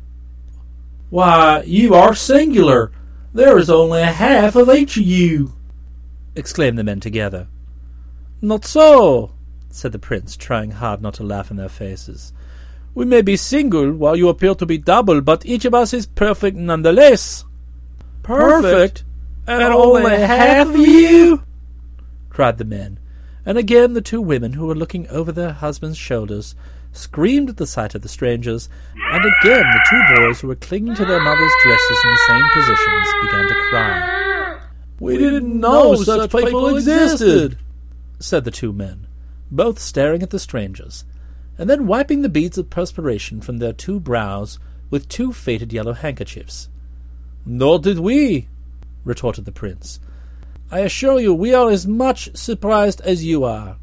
Why, 1.11 1.63
you 1.67 1.95
are 1.95 2.15
singular. 2.15 2.91
There 3.35 3.59
is 3.59 3.69
only 3.69 4.01
a 4.01 4.07
half 4.07 4.57
of 4.57 4.71
each 4.71 4.97
of 4.97 5.03
you, 5.03 5.53
exclaimed 6.35 6.79
the 6.79 6.85
men 6.85 6.99
together. 6.99 7.49
Not 8.41 8.65
so, 8.65 9.33
said 9.69 9.93
the 9.93 9.99
prince, 9.99 10.37
trying 10.37 10.71
hard 10.71 11.03
not 11.03 11.15
to 11.15 11.23
laugh 11.23 11.51
in 11.51 11.59
their 11.59 11.69
faces. 11.69 12.33
We 12.95 13.05
may 13.05 13.21
be 13.21 13.37
single 13.37 13.93
while 13.93 14.17
you 14.17 14.29
appear 14.29 14.55
to 14.55 14.67
be 14.67 14.79
double, 14.79 15.21
but 15.21 15.45
each 15.45 15.67
of 15.67 15.75
us 15.75 15.93
is 15.93 16.07
perfect 16.07 16.57
none 16.57 16.81
the 16.81 16.93
less. 16.93 17.45
Perfect? 18.23 19.05
And, 19.47 19.63
and 19.63 19.75
only 19.75 20.17
half 20.17 20.69
of 20.69 20.77
you? 20.77 21.43
cried 22.31 22.57
the 22.57 22.65
men, 22.65 22.99
and 23.51 23.59
again 23.59 23.95
the 23.95 24.01
two 24.01 24.21
women 24.21 24.53
who 24.53 24.65
were 24.69 24.77
looking 24.77 25.09
over 25.09 25.33
their 25.33 25.51
husbands' 25.51 25.99
shoulders 25.99 26.55
screamed 26.93 27.49
at 27.49 27.57
the 27.57 27.67
sight 27.67 27.97
of 27.97 28.03
the 28.03 28.09
strangers, 28.09 28.69
and 28.95 29.25
again 29.25 29.65
the 29.65 29.87
two 29.91 30.15
boys 30.15 30.41
who 30.41 30.47
were 30.47 30.55
clinging 30.55 30.95
to 30.95 31.05
their 31.05 31.21
mothers' 31.21 31.53
dresses 31.65 31.99
in 32.05 32.11
the 32.13 32.27
same 32.29 32.45
positions 32.53 33.09
began 33.23 33.49
to 33.49 33.55
cry. 33.69 34.61
We 35.01 35.19
didn't 35.19 35.59
know 35.59 35.97
such 35.97 36.31
people 36.31 36.77
existed, 36.77 37.59
said 38.21 38.45
the 38.45 38.53
two 38.53 38.73
men 38.73 39.09
both 39.51 39.81
staring 39.81 40.23
at 40.23 40.31
the 40.31 40.39
strangers, 40.39 41.05
and 41.59 41.69
then 41.69 41.89
wiping 41.89 42.23
the 42.23 42.29
beads 42.29 42.57
of 42.57 42.71
perspiration 42.71 43.41
from 43.41 43.59
their 43.59 43.73
two 43.73 43.99
brows 43.99 44.61
with 44.91 45.09
two 45.09 45.33
faded 45.33 45.73
yellow 45.73 45.95
handkerchiefs. 45.95 46.69
Nor 47.45 47.81
did 47.81 47.99
we, 47.99 48.47
retorted 49.05 49.45
the 49.45 49.51
prince. 49.51 49.99
I 50.71 50.81
assure 50.81 51.19
you 51.19 51.35
we 51.35 51.53
are 51.53 51.71
as 51.71 51.87
much 51.87 52.37
surprised 52.37 53.01
as 53.01 53.25
you 53.25 53.45
are. 53.45 53.77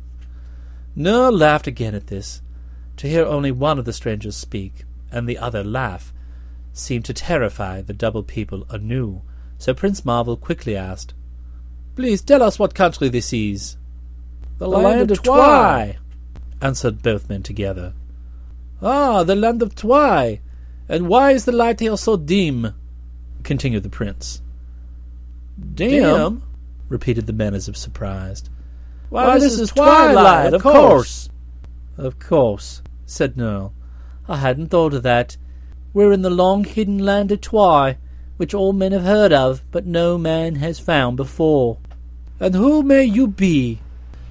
Nerle 0.96 1.38
laughed 1.38 1.68
again 1.68 1.94
at 1.94 2.08
this. 2.08 2.42
To 2.98 3.08
hear 3.08 3.26
only 3.26 3.52
one 3.52 3.78
of 3.78 3.86
the 3.86 3.94
strangers 3.94 4.36
speak, 4.36 4.86
and 5.12 5.28
the 5.28 5.38
other 5.38 5.64
laugh, 5.64 6.12
seemed 6.74 7.06
to 7.06 7.14
terrify 7.14 7.82
the 7.82 7.94
double 7.94 8.24
people 8.24 8.66
anew, 8.70 9.22
so 9.58 9.74
Prince 9.74 10.06
Marvel 10.06 10.38
quickly 10.38 10.76
asked, 10.76 11.14
Please 11.96 12.22
tell 12.22 12.42
us 12.42 12.58
what 12.58 12.74
country 12.74 13.10
this 13.10 13.34
is. 13.34 13.78
The, 14.58 14.66
the 14.66 14.68
land, 14.70 14.86
land, 14.86 15.12
of 15.12 15.24
Twi, 15.24 15.98
answered 16.62 17.04
both 17.04 17.30
men 17.30 17.44
together. 17.44 17.94
Ah, 18.82 19.24
the 19.24 19.36
land 19.36 19.62
of 19.62 19.76
Twi. 19.76 20.40
And 20.90 21.08
why 21.08 21.32
is 21.32 21.46
the 21.46 21.52
light 21.52 21.80
here 21.80 21.98
so 21.98 22.16
dim? 22.18 22.74
continued 23.44 23.84
the 23.84 23.90
prince. 23.90 24.42
Dim? 25.74 25.90
dim? 25.90 26.44
Repeated 26.90 27.28
the 27.28 27.34
men 27.34 27.54
as 27.54 27.68
if 27.68 27.78
surprised. 27.78 28.50
Why, 29.10 29.28
Why 29.28 29.40
this, 29.40 29.60
is 29.60 29.72
twilight, 29.72 30.54
of 30.54 30.62
course. 30.62 31.30
Of 31.98 32.20
course, 32.20 32.82
said 33.06 33.36
Nerle. 33.36 33.74
I 34.28 34.38
hadn't 34.38 34.68
thought 34.68 34.94
of 34.94 35.04
that. 35.04 35.38
We're 35.94 36.12
in 36.12 36.22
the 36.22 36.30
long 36.30 36.64
hidden 36.64 37.00
land 37.00 37.32
of 37.32 37.42
Twi, 37.42 37.98
which 38.36 38.54
all 38.54 38.74
men 38.74 38.92
have 38.92 39.04
heard 39.04 39.34
of, 39.34 39.64
but 39.72 39.86
no 39.86 40.18
man 40.18 40.56
has 40.56 40.80
found 40.80 41.18
before. 41.18 41.78
And 42.40 42.54
who 42.54 42.84
may 42.84 43.04
you 43.04 43.28
be? 43.28 43.80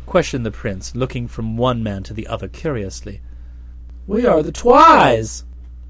questioned 0.04 0.46
the 0.46 0.50
prince, 0.52 0.94
looking 0.94 1.26
from 1.26 1.56
one 1.56 1.82
man 1.82 2.02
to 2.04 2.14
the 2.14 2.28
other 2.28 2.48
curiously. 2.48 3.20
We 4.06 4.24
are 4.24 4.42
the 4.42 4.52
Twis, 4.52 5.44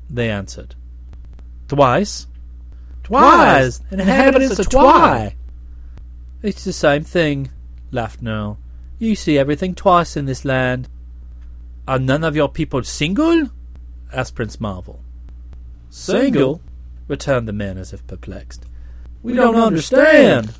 they 0.08 0.30
answered. 0.30 0.74
Twice? 1.68 2.26
Twice! 3.02 3.80
Inhabitants 3.90 4.58
of 4.58 4.70
Twi! 4.70 5.34
It's 6.46 6.62
the 6.62 6.72
same 6.72 7.02
thing, 7.02 7.50
laughed 7.90 8.22
Nerle. 8.22 8.58
You 9.00 9.16
see 9.16 9.36
everything 9.36 9.74
twice 9.74 10.16
in 10.16 10.26
this 10.26 10.44
land. 10.44 10.88
Are 11.88 11.98
none 11.98 12.22
of 12.22 12.36
your 12.36 12.48
people 12.48 12.84
single? 12.84 13.50
asked 14.12 14.36
Prince 14.36 14.60
Marvel. 14.60 15.02
Single? 15.90 16.60
returned 17.08 17.48
the 17.48 17.52
men 17.52 17.78
as 17.78 17.92
if 17.92 18.06
perplexed. 18.06 18.64
We 19.24 19.32
don't 19.32 19.56
understand. 19.56 20.54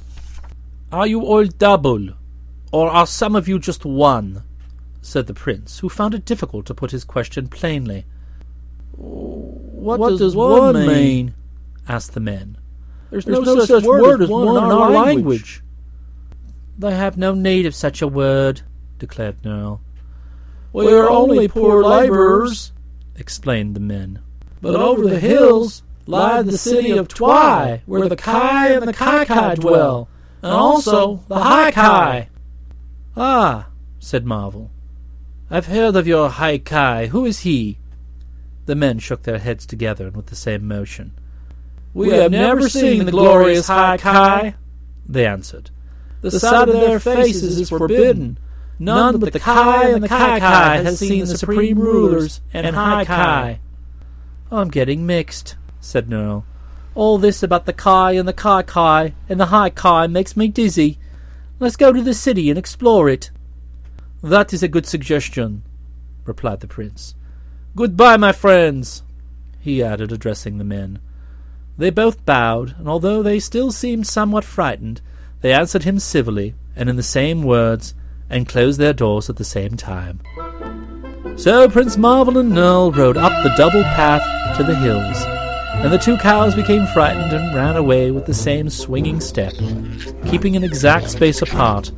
Are 0.90 1.06
you 1.06 1.22
all 1.22 1.44
double, 1.44 2.08
or 2.72 2.90
are 2.90 3.06
some 3.06 3.36
of 3.36 3.46
you 3.46 3.60
just 3.60 3.84
one? 3.84 4.42
said 5.00 5.28
the 5.28 5.34
prince, 5.34 5.78
who 5.78 5.88
found 5.88 6.14
it 6.14 6.24
difficult 6.24 6.66
to 6.66 6.74
put 6.74 6.90
his 6.90 7.04
question 7.04 7.46
plainly. 7.46 8.06
What, 8.90 10.00
what 10.00 10.08
does, 10.10 10.18
does, 10.18 10.34
one 10.34 10.74
mean? 10.74 10.86
mean? 10.88 11.34
asked 11.88 12.14
the 12.14 12.20
men. 12.20 12.58
There's, 13.10 13.24
There's 13.24 13.38
no, 13.38 13.54
no, 13.54 13.64
such, 13.64 13.84
word, 13.84 14.02
word 14.02 14.22
as 14.22 14.28
one 14.28 14.48
in 14.48 14.64
our, 14.64 14.72
our 14.72 14.90
language. 14.90 15.14
language. 15.14 15.62
They 16.78 16.94
have 16.94 17.16
no 17.16 17.32
need 17.34 17.66
of 17.66 17.74
such 17.74 18.02
a 18.02 18.08
word, 18.08 18.62
declared 18.98 19.42
Nerle. 19.42 19.80
We 20.72 20.92
are 20.92 21.08
only 21.08 21.48
poor 21.48 21.82
laborers, 21.82 22.72
explained 23.14 23.74
the 23.74 23.80
men. 23.80 24.20
But 24.60 24.74
over 24.74 25.08
the 25.08 25.18
hills 25.18 25.82
lie 26.06 26.42
the 26.42 26.58
city 26.58 26.90
of 26.90 27.08
Twi, 27.08 27.82
where 27.86 28.08
the 28.08 28.16
Ki 28.16 28.30
and 28.30 28.88
the 28.88 28.92
Ki 28.92 29.24
Ki 29.24 29.54
dwell, 29.60 30.08
and 30.42 30.52
also 30.52 31.24
the 31.28 31.38
High 31.38 31.70
Ki. 31.70 32.28
Ah, 33.16 33.68
said 33.98 34.26
Marvel. 34.26 34.70
I've 35.50 35.66
heard 35.66 35.96
of 35.96 36.06
your 36.06 36.28
High 36.28 36.58
Ki. 36.58 37.06
Who 37.08 37.24
is 37.24 37.40
he? 37.40 37.78
The 38.66 38.74
men 38.74 38.98
shook 38.98 39.22
their 39.22 39.38
heads 39.38 39.64
together 39.64 40.08
and 40.08 40.16
with 40.16 40.26
the 40.26 40.36
same 40.36 40.66
motion. 40.68 41.12
We, 41.94 42.08
we 42.08 42.14
have 42.14 42.32
never 42.32 42.68
seen 42.68 43.06
the 43.06 43.12
glorious 43.12 43.68
High 43.68 43.96
Ki, 43.96 44.54
they 45.08 45.26
answered. 45.26 45.70
The, 46.26 46.30
the 46.30 46.40
sight 46.40 46.68
of 46.68 46.74
their 46.74 46.98
faces 46.98 47.56
is 47.60 47.68
forbidden. 47.68 48.36
None 48.80 49.20
but 49.20 49.32
the 49.32 49.38
Ki 49.38 49.48
and 49.48 50.02
the 50.02 50.08
Ki 50.08 50.14
Ki 50.16 50.40
has 50.40 50.98
seen 50.98 51.20
the 51.20 51.38
supreme 51.38 51.78
rulers 51.78 52.40
and 52.52 52.74
High 52.74 53.04
Ki. 53.04 53.60
I'm 54.50 54.68
getting 54.68 55.06
mixed, 55.06 55.54
said 55.80 56.08
Nerle. 56.08 56.42
All 56.96 57.18
this 57.18 57.44
about 57.44 57.64
the 57.66 57.72
Ki 57.72 58.18
and 58.18 58.26
the 58.26 58.32
Ki 58.32 58.64
Ki 58.66 59.14
and 59.28 59.38
the 59.38 59.46
High 59.46 59.70
Ki 59.70 60.08
makes 60.08 60.36
me 60.36 60.48
dizzy. 60.48 60.98
Let's 61.60 61.76
go 61.76 61.92
to 61.92 62.02
the 62.02 62.12
city 62.12 62.50
and 62.50 62.58
explore 62.58 63.08
it. 63.08 63.30
That 64.20 64.52
is 64.52 64.64
a 64.64 64.68
good 64.68 64.86
suggestion, 64.86 65.62
replied 66.24 66.58
the 66.58 66.66
prince. 66.66 67.14
Goodbye, 67.76 68.16
my 68.16 68.32
friends, 68.32 69.04
he 69.60 69.80
added, 69.80 70.10
addressing 70.10 70.58
the 70.58 70.64
men. 70.64 70.98
They 71.78 71.90
both 71.90 72.26
bowed, 72.26 72.74
and 72.78 72.88
although 72.88 73.22
they 73.22 73.38
still 73.38 73.70
seemed 73.70 74.08
somewhat 74.08 74.44
frightened, 74.44 75.00
they 75.40 75.52
answered 75.52 75.84
him 75.84 75.98
civilly 75.98 76.54
and 76.76 76.88
in 76.88 76.96
the 76.96 77.02
same 77.02 77.42
words, 77.42 77.94
and 78.28 78.48
closed 78.48 78.78
their 78.78 78.92
doors 78.92 79.30
at 79.30 79.36
the 79.36 79.44
same 79.44 79.76
time. 79.76 80.20
So 81.36 81.68
Prince 81.68 81.96
Marvel 81.96 82.38
and 82.38 82.52
Nerle 82.52 82.94
rode 82.94 83.16
up 83.16 83.32
the 83.42 83.54
double 83.56 83.82
path 83.82 84.56
to 84.56 84.64
the 84.64 84.74
hills, 84.74 85.24
and 85.84 85.92
the 85.92 85.98
two 85.98 86.16
cows 86.18 86.54
became 86.54 86.86
frightened 86.88 87.32
and 87.32 87.54
ran 87.54 87.76
away 87.76 88.10
with 88.10 88.26
the 88.26 88.34
same 88.34 88.70
swinging 88.70 89.20
step, 89.20 89.52
keeping 90.26 90.56
an 90.56 90.64
exact 90.64 91.10
space 91.10 91.42
apart. 91.42 91.90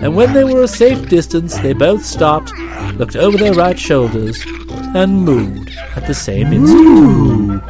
And 0.00 0.14
when 0.14 0.34
they 0.34 0.44
were 0.44 0.62
a 0.62 0.68
safe 0.68 1.08
distance, 1.08 1.58
they 1.58 1.72
both 1.72 2.04
stopped, 2.04 2.52
looked 2.96 3.16
over 3.16 3.38
their 3.38 3.54
right 3.54 3.78
shoulders, 3.78 4.44
and 4.94 5.24
moved 5.24 5.70
at 5.96 6.06
the 6.06 6.14
same 6.14 6.52
instant. 6.52 7.62